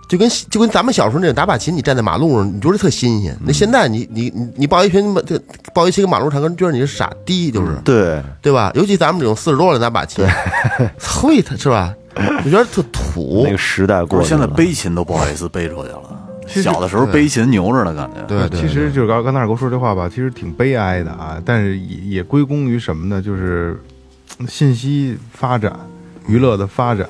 [0.06, 3.34] 就跟就跟咱们小时候那种打把琴，你站在马路上，你觉得特新鲜。
[3.42, 5.40] 那现在你你你你抱一群这
[5.72, 8.70] 报一些个马路上，人觉得你是傻逼，就是对，对吧？
[8.74, 10.22] 尤其咱们这种四十多了拿把琴，
[11.00, 11.94] 会他是吧？
[12.44, 13.56] 我觉得特土那个。
[13.56, 16.02] 时代不是现在背琴都不好意思背出去了。
[16.46, 18.22] 小的时候背琴牛着呢，感觉。
[18.28, 23.22] 对对，其实就是刚刚才二哥说这话吧，其实挺悲哀的啊，但是也也归功于什么呢？
[23.22, 23.93] 就是嗯
[24.48, 25.78] 信息发展、
[26.26, 27.06] 娱乐的发展，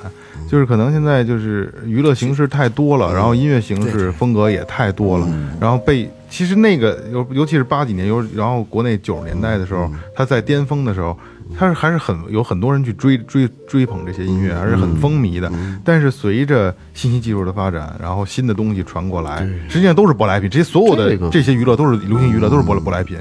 [0.49, 5.29] 就是可能现在就是娱乐形式太多了，然后音乐形式风格也太多了，
[5.61, 11.17] 然后被其实那个尤尤其是八几年，尤然后国内九十年代的时候，他在巅峰的时候，
[11.57, 15.51] 他是还是很有很多人去追追追捧这些音乐，还是很风靡的。
[15.85, 23.17] 但是随着信息技术的发展，然后新的东西传过来，实际上都是舶来品，这些所有的这个这些娱乐都是流行娱乐，都是舶舶来品。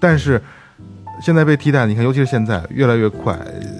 [0.00, 0.42] 但是
[1.20, 3.38] 现在被替代，你看，尤其是现在越来越快，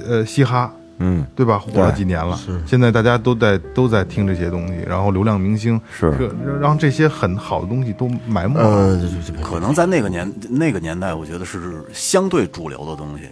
[0.09, 0.73] 呃，嘻哈。
[0.99, 1.59] 嗯，对吧？
[1.59, 8.99] 火了几年了，是现在大家都在都在听这些东西，然后流量明星是这让这些很好的东西都埋没了。
[9.43, 13.25] 可能在那个年那个年代，我觉得是相对主流的东西。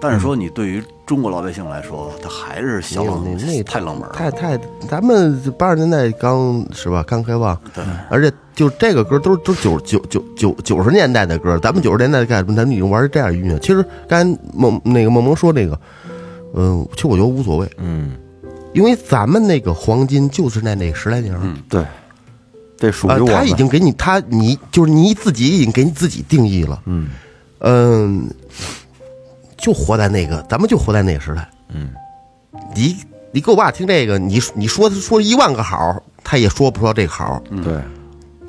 [0.00, 4.14] 但是说你对于中国老百姓来说，他还是小冷那那太冷门了。
[4.14, 7.04] 太太，咱们八十年代刚是吧？
[7.06, 12.56] 刚开放，对，而且就这个歌都是都是九九九九九十年代的歌，咱们九十年代干什么？
[12.56, 13.58] 咱们已经玩这样的音乐。
[13.58, 15.78] 其实刚才梦那个梦萌说那个，
[16.54, 18.12] 嗯，其实我觉得无所谓，嗯，
[18.72, 21.84] 因为咱们那个黄金就是在那十来年嗯，对，
[22.78, 23.34] 这属于啊，我们。
[23.34, 27.08] 他已经给你他你就是你自己已经给你自己定义了，嗯
[27.58, 28.30] 嗯，
[29.60, 31.48] 就活在那个，咱们就活在那个时代。
[31.68, 31.90] 嗯，
[32.74, 32.96] 你
[33.32, 37.42] 你给我爸听这个，你你说说一万个好，他也说不出来这个好。
[37.62, 37.80] 对，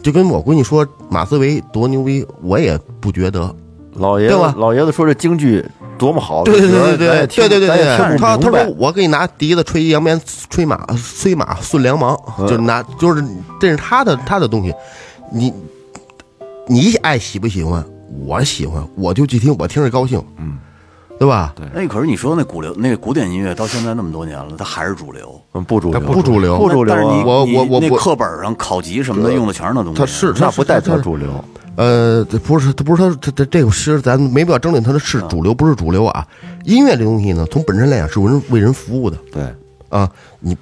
[0.02, 3.54] 就跟我闺女说马思唯多牛逼，我也不觉得。
[3.94, 5.64] 老爷子老爷子说这京剧
[5.98, 13.22] 多么好，对对对对对对对对他他说我给你拿笛子吹扬鞭，吹马催马顺良芒，就拿就是
[13.60, 14.74] 这是他的他的东西，
[15.30, 15.54] 你
[16.68, 17.84] 你爱喜不喜欢？
[18.26, 20.58] 我喜欢，我就去听，我听着高兴，嗯，
[21.22, 21.54] 对吧？
[21.72, 25.40] 那可是你说那古流那个古典音乐到现在那么多年了，它还是主流。
[25.54, 27.24] 嗯不主流，不主流不主流啊但是你。
[27.24, 30.00] 我我我我那课本上考级什么的用的全是那东西。
[30.00, 31.30] 它是那不代表他主流，
[31.76, 36.26] 呃，这不是，他不是他他他这个是咱没必要争论他的是主流不是主流啊。
[36.64, 39.44] 音乐这东西呢，从本身来讲是为人为人服务的对，
[39.90, 40.10] 啊。
[40.40, 40.58] 你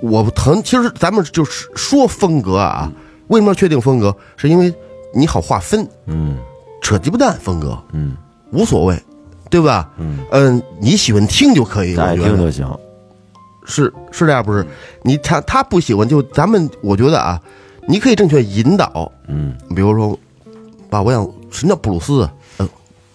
[0.00, 2.90] 我疼，其实咱们就是说风格啊，
[3.26, 4.16] 为什么要确定风格？
[4.38, 4.72] 是因为
[5.14, 6.38] 你好划分，嗯
[6.80, 8.16] 扯鸡巴蛋风格嗯，
[8.52, 8.98] 无所谓，
[9.52, 9.90] 对吧？
[9.98, 12.66] 嗯嗯，你喜欢听就可以，咱爱听就行。
[13.66, 14.66] 是是这样，不是？
[15.02, 17.38] 你他他不喜欢，就咱们我觉得啊，
[17.86, 20.18] 你可以正确引导，嗯比如说，
[20.88, 22.28] 爸，我想什么叫布鲁斯？
[22.58, 22.68] 嗯，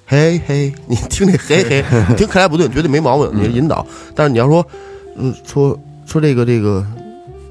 [0.05, 3.83] 嘿嘿， 你听这嘿嘿，你 听克莱普顿绝对没毛病，你引导。
[4.15, 4.63] 但是你要说，
[5.15, 6.85] 嗯，说说这个这个，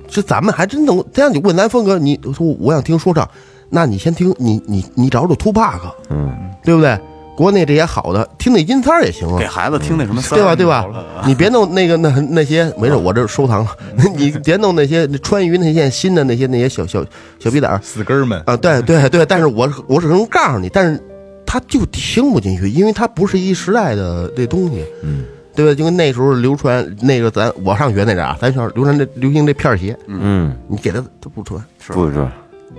[0.08, 1.32] 这咱们还真能这样。
[1.34, 3.28] 你问咱峰哥，你说我想听说唱，
[3.68, 5.80] 那你先听你你你找找 Two p a c
[6.10, 6.32] 嗯，
[6.64, 6.96] 对不对？
[7.36, 9.46] 国内这些好的，听那音三儿也行啊给。
[9.46, 10.82] 孩子听那什么三儿对吧？
[10.82, 11.04] 对吧？
[11.26, 13.70] 你别弄那个那那些，没事，我这收藏了。
[14.16, 17.04] 你别弄那些川渝那些新的那些那些小小
[17.38, 21.00] 小逼崽儿，死根儿们啊，对对对，但是我我只能告诉你，但是
[21.44, 25.74] 他就听不进去，因为他不是一时代的这东西，嗯，对吧？
[25.74, 32.26] 就跟那时候流传那个咱我上学那阵儿啊，咱学校流传这流行这片儿鞋，嗯，你给他他不穿，不是，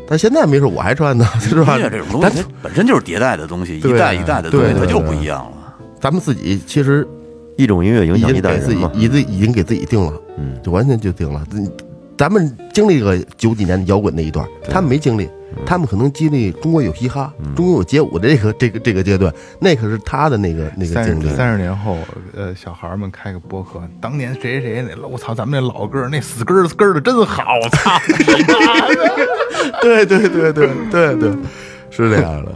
[0.07, 2.07] 但现在没事我还穿呢，是吧音乐这种？
[2.09, 5.75] 东西它本身就是迭代的东西，一代一代的东西，它就不一样了。
[5.99, 7.07] 咱们自己其实
[7.57, 8.91] 一种音乐影已响一经给自己代人嘛。
[8.95, 11.43] 已经已经给自己定了，嗯，就完全就定了。
[11.51, 11.71] 嗯
[12.17, 15.29] 咱们经历个九几年的摇滚那一段，他们没经历，
[15.65, 21.35] 他们可能经历中国有嘻哈、中国有街舞的这个 这个这个阶段，那可是他的那个那个三经历十。
[21.35, 21.97] 三十年后，
[22.35, 27.99] 呃，小孩儿们开个播客，当年谁谁谁那，我操，咱们那老歌那死根儿根儿的真好，我操！
[29.81, 31.31] 对对对对对对，
[31.89, 32.51] 是这样的，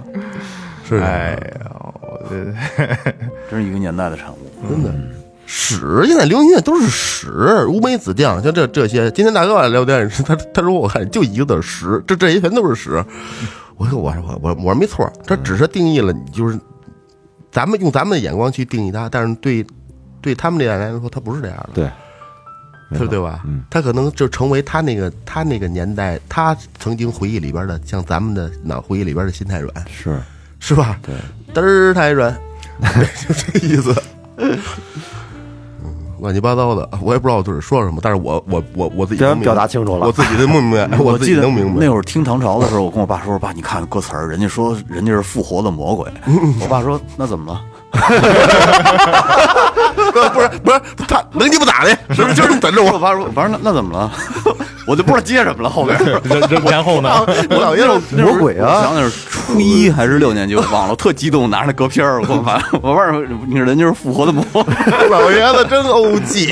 [0.84, 2.46] 是这样哎的，呀，我这
[3.50, 4.38] 真是一个年代的产物。
[4.70, 4.94] 真的。
[5.54, 6.06] 屎！
[6.06, 9.12] 现在流行音乐都是屎，乌梅子酱，像这这些。
[9.12, 13.04] 今天大哥来聊天，他他说我看就一个字屎，这这些全都是屎。
[13.76, 16.58] 我说我我我我说没错，这只是定义了你就是，
[17.52, 19.66] 咱们用咱们的眼光去定义他，但是对
[20.22, 21.92] 对他们这代人来说，他不是这样的。
[22.90, 23.42] 对，对对吧？
[23.46, 30.18] 嗯，他可能就成为他那个他那个年代，他曾经回忆里边的，像咱们的脑回忆里边的心太软，是，
[30.62, 30.98] 是吧？
[31.04, 31.14] 对，
[31.54, 32.34] 嘚儿太软，
[33.28, 33.94] 就这意思。
[36.22, 41.80] 嗯乱七八糟的，我也不知道我自己说什么，但是我我我我自己能明白表达清楚了我自己能明白， 我自己记得能明白。
[41.84, 46.06] 那会儿听唐朝的时候，我跟我爸说：“爸，你看歌词儿，人家说人家是复活的魔鬼。”
[46.62, 47.62] 我爸说：“那怎么了？
[50.32, 51.90] 不是不是他能鸡巴咋的？
[52.16, 52.92] 是不是就是等着我？
[52.94, 54.12] 我爸说：“我爸说那那怎么了？”
[54.88, 55.70] 我就不知道接什么了。
[55.70, 55.98] 后边
[56.66, 57.24] 然后呢？
[57.50, 64.64] 我老爷子魔鬼啊想想是初一还是六年级，我忘了，特激动，拿着那歌片儿，我跟 我爸，我爸说：“你说人家是复活的魔鬼。
[65.10, 66.48] 老爷子真欧气，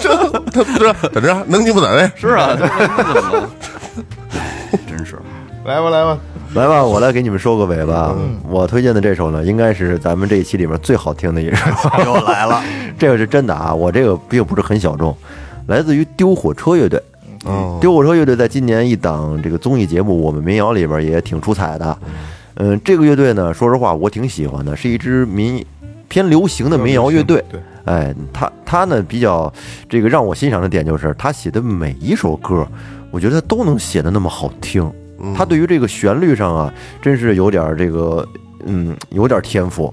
[0.00, 3.50] 真他不等着能鸡巴咋的？”是啊，怎么了？
[4.72, 5.18] 哎，真是。
[5.64, 6.18] 来吧来吧，
[6.52, 8.12] 来吧，我来给你们收个尾吧。
[8.48, 11.64] 我推荐的这首呢，应该是咱们这一期里面最好听的一首。
[12.04, 12.60] 又来了，
[12.98, 15.16] 这个是真的啊，我这个并不是很小众，
[15.68, 17.00] 来自于丢火车乐队。
[17.44, 21.96] 哦，丢火车乐队在今年一档这个综艺节目《我们民谣》里边也挺出彩的。
[22.56, 25.64] 嗯，这个乐队呢，说实话我挺喜欢的，是一支民
[26.08, 27.42] 偏流行的民谣乐队。
[27.48, 29.50] 对，哎，他他呢比较
[29.88, 32.66] 这个让我欣赏的点就是他写的每一首歌，
[33.12, 34.92] 我觉得都能写的那么好听。
[35.36, 38.26] 他对于这个旋律上啊，真是有点这个
[38.66, 39.92] 嗯有点天赋。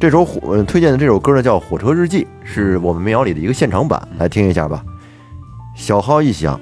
[0.00, 4.82] 这首火、呃、推荐的这首歌呢叫《火车日记》，是我们民谣里的一个现场版，来听一下吧。
[5.74, 6.60] 小号一响，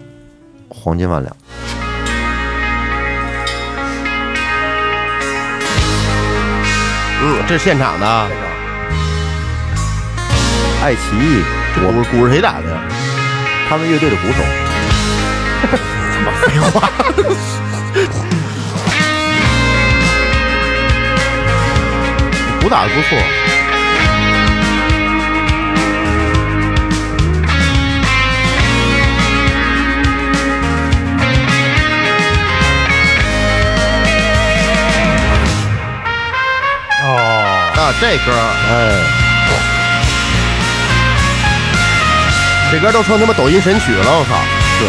[0.69, 1.37] 黄金万两。
[7.23, 8.07] 嗯，这是现场的，
[10.83, 11.43] 爱奇艺，
[11.79, 12.81] 我鼓鼓是谁打的呀？
[13.69, 14.39] 他们乐队的鼓手。
[22.61, 23.17] 鼓打的不错。
[37.03, 37.09] 哦，
[37.77, 38.33] 啊，这歌，
[38.69, 38.73] 哎，
[42.73, 44.35] 这歌都成他妈抖音神曲了，我操！
[44.81, 44.89] 对，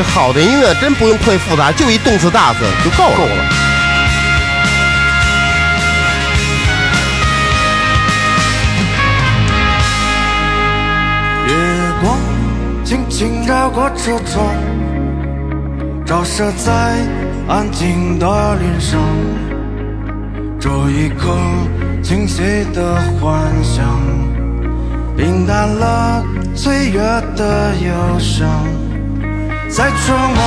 [0.00, 3.16] 这好的音乐真不用太复杂，就一动次打次就够了。
[3.18, 3.34] 够了。
[11.46, 11.54] 月
[12.00, 12.16] 光
[12.82, 14.46] 轻轻绕过车窗，
[16.06, 16.96] 照射在
[17.46, 18.98] 安静的脸上。
[20.58, 21.36] 这一刻，
[22.02, 23.84] 清晰的幻想，
[25.14, 26.24] 平淡了
[26.54, 27.00] 岁月
[27.36, 28.48] 的忧伤。
[29.72, 30.38] 在窗外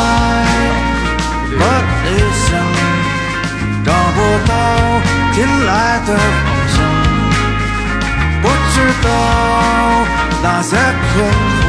[1.58, 1.64] 的
[2.04, 2.08] 理
[2.46, 2.46] 想，
[3.86, 4.18] 找不
[4.48, 4.52] 到
[5.32, 5.36] 进
[5.66, 5.72] 来
[6.06, 6.76] 的方向。
[8.42, 9.08] 不知道
[10.44, 11.14] 那些困
[11.58, 11.62] 惑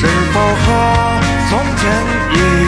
[0.00, 0.64] 是否和
[1.48, 1.80] 从前
[2.32, 2.65] 一样？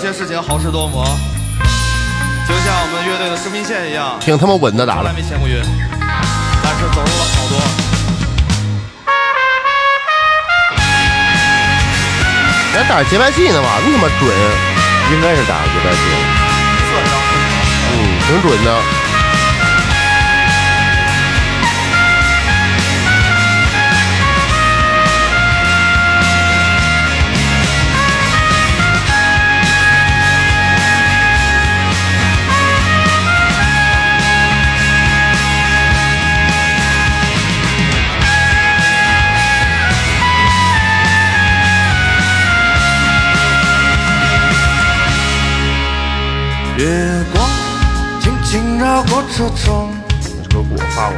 [0.00, 1.04] 些事情好事多磨，
[2.48, 5.12] 就像我们乐队的生命线一样，挺他妈稳的打了从来。
[5.12, 5.60] 没签过约，
[6.64, 7.60] 但是走入了好多。
[12.72, 14.32] 咱打节拍器呢嘛，那么准，
[15.12, 16.00] 应该是打节拍器。
[17.92, 18.99] 嗯，挺准的。
[49.40, 49.88] 绕过车窗，
[50.20, 51.16] 这个鼓发过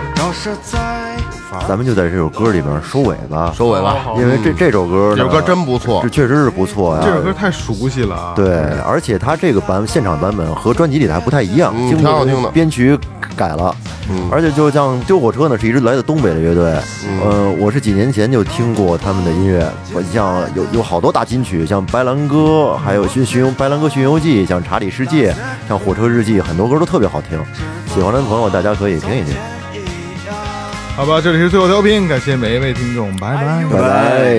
[0.75, 3.97] 来，咱们就在这首歌里边收尾吧，收尾吧。
[4.17, 7.03] 因为这这首歌，这首歌真不错这确实是不错呀。
[7.05, 8.33] 这首歌太熟悉了啊！
[8.37, 12.97] 对，而且它这个版现场版本和专辑里的还不太一样，挺好听的编曲
[13.33, 13.75] 改了。
[14.11, 16.77] 嗯而且就像丢火车呢，是一支来自东北的乐队。
[17.23, 19.65] 呃，我是几年前就听过他们的音乐，
[19.95, 22.37] 我像有有好多大金曲，像《白兰歌》，
[22.77, 25.33] 还有《巡巡游白兰歌巡游记》，像《查理世界》，
[25.69, 27.39] 像《火车日记》，很多歌都特别好听。
[27.95, 29.35] 喜欢的朋友大家可以听一听。
[30.97, 33.65] 好吧，这里是最后调频，感谢每一位听众，拜拜。
[33.71, 34.33] 拜拜。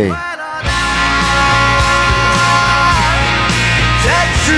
[4.03, 4.11] 坚
[4.43, 4.51] 持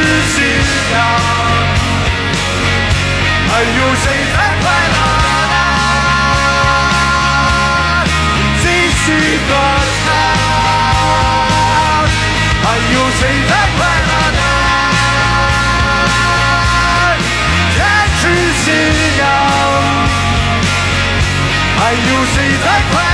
[21.86, 23.05] 还有谁在？